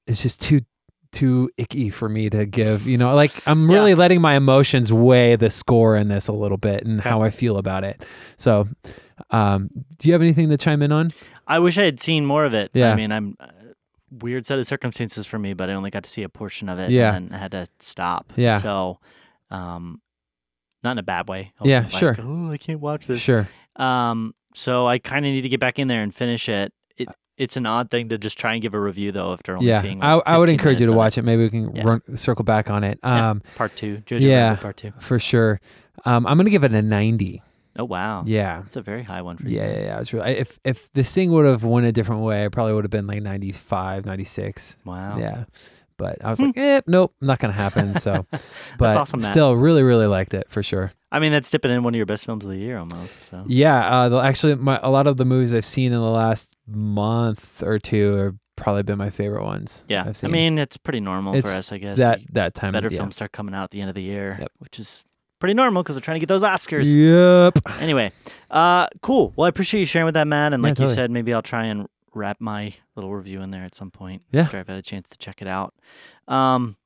it's 0.07 0.21
just 0.21 0.41
too 0.41 0.61
too 1.11 1.49
icky 1.57 1.89
for 1.89 2.09
me 2.09 2.29
to 2.29 2.45
give 2.45 2.85
you 2.87 2.97
know 2.97 3.15
like 3.15 3.31
i'm 3.47 3.69
Yeah. 3.69 3.75
really 3.77 3.95
letting 3.95 4.19
my 4.21 4.35
emotions 4.35 4.91
weigh 4.91 5.35
the 5.35 5.49
score 5.49 5.95
in 5.95 6.07
this 6.09 6.27
a 6.27 6.33
little 6.33 6.57
bit 6.57 6.85
and 6.85 6.99
how 7.01 7.21
i 7.21 7.29
feel 7.29 7.57
about 7.57 7.83
it 7.83 8.01
so 8.37 8.67
um 9.31 9.69
do 9.97 10.07
you 10.09 10.13
have 10.13 10.21
anything 10.21 10.49
to 10.49 10.57
chime 10.57 10.81
in 10.81 10.91
on 10.91 11.11
I 11.47 11.59
wish 11.59 11.77
I 11.77 11.83
had 11.83 11.99
seen 11.99 12.25
more 12.25 12.43
of 12.43 12.55
it. 12.55 12.71
Yeah. 12.73 12.91
I 12.91 12.95
mean, 12.95 13.11
I'm 13.11 13.37
weird 14.11 14.45
set 14.45 14.59
of 14.59 14.65
circumstances 14.67 15.25
for 15.25 15.39
me, 15.39 15.53
but 15.53 15.69
I 15.69 15.73
only 15.73 15.89
got 15.89 16.03
to 16.03 16.09
see 16.09 16.23
a 16.23 16.29
portion 16.29 16.69
of 16.69 16.79
it. 16.79 16.91
Yeah. 16.91 17.15
and 17.15 17.33
I 17.33 17.37
had 17.37 17.51
to 17.51 17.67
stop. 17.79 18.31
Yeah. 18.35 18.59
So, 18.59 18.99
um, 19.51 20.01
not 20.83 20.91
in 20.93 20.97
a 20.99 21.03
bad 21.03 21.27
way. 21.27 21.51
I 21.59 21.67
Yeah, 21.67 21.79
like, 21.81 21.91
sure. 21.91 22.15
oh, 22.19 22.51
I 22.51 22.57
can't 22.57 22.79
watch 22.79 23.07
this. 23.07 23.19
sure 23.21 23.47
Um, 23.75 24.33
so 24.53 24.87
I 24.87 24.99
kind 24.99 25.25
of 25.25 25.31
need 25.31 25.41
to 25.41 25.49
get 25.49 25.59
back 25.59 25.79
in 25.79 25.87
there 25.87 26.01
and 26.03 26.13
finish 26.13 26.47
it. 26.47 26.71
It 26.97 27.09
it's 27.37 27.57
an 27.57 27.65
odd 27.65 27.91
thing 27.91 28.07
to 28.09 28.17
just 28.17 28.37
try 28.39 28.53
and 28.53 28.61
give 28.61 28.73
a 28.73 28.79
review 28.79 29.11
though 29.11 29.33
after 29.33 29.55
only 29.57 29.67
yeah 29.67 29.81
seeing. 29.81 30.01
I, 30.01 30.13
like, 30.13 30.23
I 30.25 30.37
would 30.37 30.49
encourage 30.49 30.79
you 30.79 30.87
to 30.87 30.93
watch 30.93 31.17
it. 31.17 31.23
maybe 31.23 31.43
we 31.43 31.49
can 31.49 31.75
Yeah. 31.75 31.83
run, 31.83 32.17
circle 32.17 32.45
back 32.45 32.69
on 32.69 32.83
it 32.85 32.99
Yeah. 33.03 33.31
um 33.31 33.41
Part 33.55 33.75
two, 33.75 33.97
Jojo 34.05 34.21
Yeah. 34.21 34.49
Rabbit 34.49 34.61
Part 34.61 34.77
two. 34.77 34.93
for 34.99 35.19
sure 35.19 35.59
um 36.05 36.25
i'm 36.27 36.37
gonna 36.37 36.49
give 36.49 36.63
it 36.63 36.71
a 36.73 36.81
90 36.81 37.41
Oh 37.77 37.83
wow, 37.85 38.23
yeah 38.25 38.63
it's 38.65 38.75
a 38.77 38.81
very 38.81 39.03
high 39.03 39.21
one 39.21 39.38
for 39.38 39.47
you. 39.49 39.57
yeah 39.57 39.67
yeah, 39.67 39.79
yeah. 39.81 39.99
It's 39.99 40.13
really, 40.13 40.31
if 40.31 40.59
if 40.63 40.91
this 40.93 41.13
thing 41.13 41.31
would 41.31 41.45
have 41.45 41.63
went 41.63 41.85
a 41.85 41.91
different 41.91 42.21
way, 42.21 42.45
I 42.45 42.47
probably 42.49 42.73
would 42.73 42.83
have 42.85 42.91
been 42.91 43.07
like 43.07 43.21
95, 43.21 44.05
96. 44.05 44.77
Wow. 44.85 45.17
Yeah. 45.17 45.45
But 45.97 46.23
I 46.25 46.29
was 46.29 46.41
like, 46.41 46.57
eh, 46.57 46.81
nope, 46.88 47.13
not 47.21 47.39
gonna 47.39 47.53
happen. 47.53 47.95
So, 47.95 48.25
but 48.77 48.95
awesome, 48.97 49.21
still, 49.21 49.55
really, 49.55 49.81
really 49.81 50.07
liked 50.07 50.33
it 50.33 50.47
for 50.49 50.61
sure. 50.61 50.91
I 51.11 51.19
mean, 51.19 51.31
that's 51.31 51.49
dipping 51.49 51.71
in 51.71 51.83
one 51.83 51.93
of 51.93 51.97
your 51.97 52.05
best 52.05 52.25
films 52.25 52.43
of 52.43 52.51
the 52.51 52.57
year 52.57 52.77
almost. 52.77 53.21
So 53.21 53.45
Yeah, 53.47 54.01
uh, 54.05 54.19
actually, 54.21 54.55
my 54.55 54.77
a 54.83 54.89
lot 54.89 55.07
of 55.07 55.15
the 55.15 55.23
movies 55.25 55.53
I've 55.53 55.63
seen 55.65 55.93
in 55.93 55.99
the 55.99 56.09
last 56.09 56.55
month 56.67 57.63
or 57.63 57.79
two 57.79 58.13
have 58.15 58.35
probably 58.57 58.83
been 58.83 58.97
my 58.97 59.09
favorite 59.09 59.43
ones. 59.43 59.85
yeah, 59.88 60.11
I 60.23 60.27
mean, 60.27 60.57
it's 60.57 60.75
pretty 60.77 60.99
normal 60.99 61.39
for 61.41 61.47
us, 61.49 61.71
I 61.71 61.77
guess. 61.77 61.97
that 61.97 62.19
that 62.33 62.53
time. 62.55 62.73
better 62.73 62.89
yeah. 62.89 62.97
films 62.97 63.15
start 63.15 63.31
coming 63.31 63.53
out 63.55 63.65
at 63.65 63.71
the 63.71 63.79
end 63.81 63.89
of 63.89 63.95
the 63.95 64.03
year, 64.03 64.38
Yep. 64.39 64.51
which 64.59 64.79
is 64.79 65.05
pretty 65.39 65.53
normal 65.53 65.83
because 65.83 65.95
they're 65.95 66.01
trying 66.01 66.15
to 66.15 66.19
get 66.19 66.27
those 66.29 66.43
Oscars. 66.43 66.95
Yep. 66.95 67.79
Anyway, 67.81 68.11
uh, 68.51 68.87
cool. 69.01 69.33
Well, 69.35 69.45
I 69.45 69.49
appreciate 69.49 69.79
you 69.81 69.85
sharing 69.85 70.05
with 70.05 70.13
that, 70.15 70.27
Matt. 70.27 70.53
And 70.53 70.63
Yeah, 70.63 70.69
like 70.69 70.79
you 70.79 70.87
said, 70.87 71.11
maybe 71.11 71.33
I'll 71.33 71.41
try 71.41 71.65
and 71.65 71.87
wrap 72.13 72.39
my 72.39 72.73
little 72.95 73.13
review 73.13 73.41
in 73.41 73.51
there 73.51 73.63
at 73.63 73.75
some 73.75 73.91
point 73.91 74.21
Yeah. 74.31 74.41
after 74.43 74.57
I've 74.57 74.67
had 74.67 74.77
a 74.77 74.81
chance 74.81 75.09
to 75.09 75.17
check 75.17 75.41
it 75.41 75.47
out. 75.47 75.73
Um, 76.27 76.77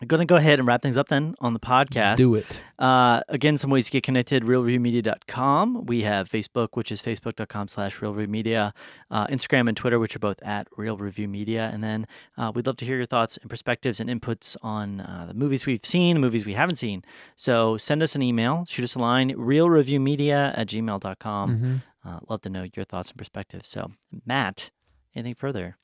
I'm 0.00 0.06
going 0.06 0.20
to 0.20 0.26
go 0.26 0.36
ahead 0.36 0.60
and 0.60 0.68
wrap 0.68 0.80
things 0.80 0.96
up 0.96 1.08
then 1.08 1.34
on 1.40 1.54
the 1.54 1.58
podcast. 1.60 2.18
Do 2.18 2.36
it. 2.36 2.60
Uh, 2.78 3.20
again, 3.28 3.58
some 3.58 3.68
ways 3.70 3.86
to 3.86 3.90
get 3.90 4.04
connected, 4.04 4.44
reelreviewmedia.com. 4.44 5.86
We 5.86 6.02
have 6.02 6.28
Facebook, 6.28 6.68
which 6.74 6.92
is 6.92 7.02
facebook.com 7.02 7.66
slash 7.68 7.98
reelreviewmedia, 7.98 8.72
uh, 9.10 9.26
Instagram 9.26 9.66
and 9.66 9.76
Twitter, 9.76 9.98
which 9.98 10.14
are 10.14 10.20
both 10.20 10.40
at 10.42 10.70
reelreviewmedia. 10.78 11.72
And 11.74 11.82
then 11.82 12.06
uh, 12.36 12.52
we'd 12.54 12.66
love 12.66 12.76
to 12.76 12.84
hear 12.84 12.96
your 12.96 13.06
thoughts 13.06 13.38
and 13.38 13.50
perspectives 13.50 13.98
and 13.98 14.08
inputs 14.08 14.56
on 14.62 15.00
uh, 15.00 15.24
the 15.28 15.34
movies 15.34 15.66
we've 15.66 15.84
seen, 15.84 16.14
the 16.14 16.20
movies 16.20 16.46
we 16.46 16.54
haven't 16.54 16.76
seen. 16.76 17.02
So 17.34 17.76
send 17.76 18.02
us 18.02 18.14
an 18.14 18.22
email, 18.22 18.64
shoot 18.68 18.84
us 18.84 18.94
a 18.94 19.00
line, 19.00 19.32
reelreviewmedia 19.34 20.56
at 20.56 20.68
gmail.com. 20.68 21.58
Mhm. 21.58 21.82
Uh, 22.08 22.20
love 22.28 22.40
to 22.42 22.48
know 22.50 22.66
your 22.76 22.84
thoughts 22.84 23.10
and 23.10 23.18
perspectives. 23.18 23.68
So, 23.68 23.90
Matt, 24.24 24.70
anything 25.14 25.34
further? 25.34 25.76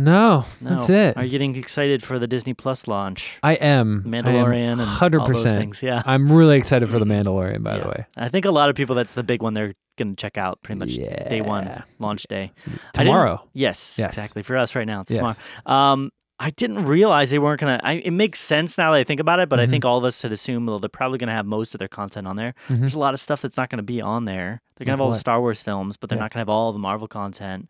No, 0.00 0.44
No. 0.60 0.70
that's 0.70 0.88
it. 0.88 1.16
Are 1.16 1.24
you 1.24 1.30
getting 1.30 1.56
excited 1.56 2.04
for 2.04 2.18
the 2.20 2.28
Disney 2.28 2.54
Plus 2.54 2.86
launch? 2.86 3.38
I 3.42 3.54
am. 3.54 4.04
I 4.06 4.18
am 4.18 4.24
Mandalorian 4.24 4.72
and 4.72 4.80
hundred 4.80 5.20
all 5.22 5.26
those 5.26 5.42
percent. 5.42 5.58
things. 5.58 5.82
Yeah. 5.82 6.02
I'm 6.06 6.30
really 6.30 6.56
excited 6.56 6.88
for 6.88 7.00
the 7.00 7.04
Mandalorian. 7.04 7.64
By 7.64 7.78
the 7.78 7.88
way, 7.88 8.06
I 8.16 8.28
think 8.28 8.44
a 8.44 8.50
lot 8.52 8.70
of 8.70 8.76
people 8.76 8.94
that's 8.94 9.14
the 9.14 9.24
big 9.24 9.42
one 9.42 9.54
they're 9.54 9.74
going 9.96 10.14
to 10.14 10.16
check 10.16 10.38
out 10.38 10.62
pretty 10.62 10.78
much 10.78 10.94
day 10.94 11.40
one, 11.44 11.82
launch 11.98 12.22
day. 12.28 12.52
Tomorrow. 12.94 13.42
Yes, 13.54 13.96
Yes. 13.98 14.16
exactly. 14.16 14.44
For 14.44 14.56
us 14.56 14.76
right 14.76 14.86
now, 14.86 15.00
it's 15.00 15.10
Yes. 15.10 15.40
tomorrow. 15.66 15.92
Um, 15.92 16.10
I 16.40 16.50
didn't 16.50 16.84
realize 16.84 17.30
they 17.30 17.40
weren't 17.40 17.58
gonna. 17.58 17.80
I, 17.82 17.94
it 17.94 18.12
makes 18.12 18.38
sense 18.38 18.78
now 18.78 18.92
that 18.92 18.98
I 18.98 19.02
think 19.02 19.18
about 19.18 19.40
it, 19.40 19.48
but 19.48 19.58
I 19.58 19.66
Mhm. 19.66 19.70
think 19.70 19.84
all 19.84 19.98
of 19.98 20.04
us 20.04 20.22
had 20.22 20.32
assumed 20.32 20.68
well, 20.68 20.78
they're 20.78 20.88
probably 20.88 21.18
gonna 21.18 21.32
have 21.32 21.46
most 21.46 21.74
of 21.74 21.80
their 21.80 21.88
content 21.88 22.28
on 22.28 22.36
there. 22.36 22.54
Mhm. 22.68 22.78
There's 22.78 22.94
a 22.94 22.98
lot 23.00 23.12
of 23.12 23.18
stuff 23.18 23.42
that's 23.42 23.56
not 23.56 23.70
gonna 23.70 23.82
be 23.82 24.00
on 24.00 24.24
there. 24.24 24.62
They're 24.76 24.84
gonna 24.84 24.92
have 24.92 25.00
all 25.00 25.10
the? 25.10 25.18
Star 25.18 25.40
Wars 25.40 25.60
films, 25.64 25.96
but 25.96 26.08
they're 26.08 26.16
Yeah. 26.16 26.22
not 26.22 26.32
gonna 26.32 26.42
have 26.42 26.48
all 26.48 26.72
the 26.72 26.78
Marvel 26.78 27.08
content. 27.08 27.68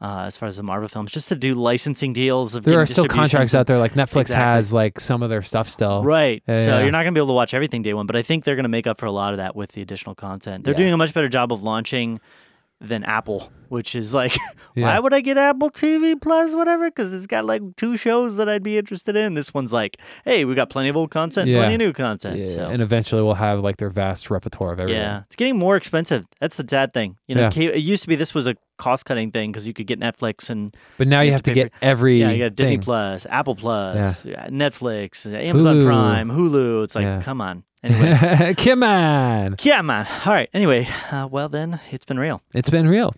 Uh, 0.00 0.26
as 0.26 0.36
far 0.36 0.46
as 0.48 0.56
the 0.56 0.62
Marvel 0.62 0.86
films, 0.88 1.10
just 1.10 1.28
to 1.28 1.34
do 1.34 1.54
licensing 1.56 2.12
deals 2.12 2.54
of 2.54 2.62
There 2.62 2.80
are 2.80 2.86
still 2.86 3.08
contracts 3.08 3.52
out 3.52 3.66
there. 3.66 3.78
Like 3.78 3.94
Netflix 3.94 4.20
Exactly. 4.20 4.44
has 4.44 4.72
like 4.72 5.00
some 5.00 5.24
of 5.24 5.28
their 5.30 5.42
stuff 5.42 5.68
still. 5.68 6.04
Right. 6.04 6.40
Yeah, 6.46 6.64
so 6.64 6.76
yeah. 6.76 6.82
you're 6.82 6.92
not 6.92 7.02
going 7.02 7.14
to 7.14 7.18
be 7.18 7.20
able 7.20 7.28
to 7.28 7.32
watch 7.34 7.52
everything 7.52 7.82
day 7.82 7.94
one, 7.94 8.06
but 8.06 8.14
I 8.14 8.22
think 8.22 8.44
they're 8.44 8.54
going 8.54 8.62
to 8.62 8.68
make 8.68 8.86
up 8.86 9.00
for 9.00 9.06
a 9.06 9.10
lot 9.10 9.32
of 9.32 9.38
that 9.38 9.56
with 9.56 9.72
the 9.72 9.82
additional 9.82 10.14
content. 10.14 10.62
They're 10.64 10.74
Yeah. 10.74 10.78
doing 10.78 10.92
a 10.92 10.96
much 10.96 11.12
better 11.14 11.26
job 11.28 11.52
of 11.52 11.64
launching 11.64 12.20
than 12.80 13.02
Apple, 13.02 13.50
which 13.70 13.94
is 13.96 14.14
like, 14.14 14.36
Yeah. 14.76 14.86
why 14.86 14.98
would 15.00 15.12
I 15.12 15.20
get 15.20 15.36
Apple 15.36 15.68
TV 15.70 16.20
Plus, 16.20 16.54
whatever? 16.54 16.88
Because 16.88 17.12
it's 17.12 17.26
got 17.26 17.44
like 17.44 17.60
two 17.76 17.96
shows 17.96 18.36
that 18.36 18.48
I'd 18.48 18.62
be 18.62 18.78
interested 18.78 19.16
in. 19.16 19.34
This 19.34 19.52
one's 19.52 19.72
like, 19.72 19.96
hey, 20.24 20.44
we 20.44 20.54
got 20.54 20.70
plenty 20.70 20.88
of 20.88 20.96
old 20.96 21.10
content, 21.10 21.48
Yeah. 21.48 21.56
plenty 21.56 21.74
of 21.74 21.78
new 21.80 21.92
content. 21.92 22.36
Yeah, 22.38 22.44
so. 22.44 22.68
and 22.68 22.80
eventually 22.80 23.20
we'll 23.22 23.34
have 23.34 23.58
like 23.60 23.78
their 23.78 23.90
vast 23.90 24.30
repertoire 24.30 24.72
of 24.74 24.78
everything. 24.80 25.00
yeah, 25.02 25.22
it's 25.26 25.34
getting 25.34 25.58
more 25.58 25.74
expensive. 25.76 26.24
That's 26.40 26.56
the 26.56 26.64
sad 26.68 26.94
thing. 26.94 27.16
You 27.26 27.34
know, 27.34 27.50
Yeah. 27.52 27.70
it 27.72 27.78
used 27.82 28.04
to 28.04 28.08
be 28.08 28.14
this 28.14 28.32
was 28.34 28.46
a 28.46 28.54
cost 28.78 29.06
cutting 29.06 29.32
thing 29.32 29.50
because 29.50 29.66
you 29.66 29.74
could 29.74 29.88
get 29.88 29.98
Netflix 29.98 30.48
and 30.48 30.76
But 30.98 31.08
now 31.08 31.20
You 31.20 31.26
you 31.26 31.32
have 31.32 31.42
to 31.42 31.52
get 31.52 31.72
every 31.82 32.20
yeah, 32.20 32.30
you 32.30 32.44
got 32.44 32.54
Disney 32.54 32.76
thing. 32.76 32.82
Plus, 32.82 33.26
Apple 33.28 33.56
Plus, 33.56 34.24
Netflix, 34.24 35.26
Amazon 35.32 35.80
Hulu. 35.80 35.84
Prime, 35.84 36.30
Hulu. 36.30 36.84
It's 36.84 36.94
like, 36.94 37.22
come 37.24 37.40
on. 37.40 37.64
Anyway, 37.82 38.54
Come 38.58 38.82
on. 38.82 39.56
yeah, 39.62 39.82
man. 39.82 40.06
All 40.26 40.32
right. 40.32 40.48
Anyway, 40.52 40.88
uh, 41.12 41.28
well 41.30 41.48
then, 41.48 41.80
it's 41.90 42.04
been 42.04 42.18
real. 42.18 42.42
It's 42.52 42.70
been 42.70 42.88
real. 42.88 43.14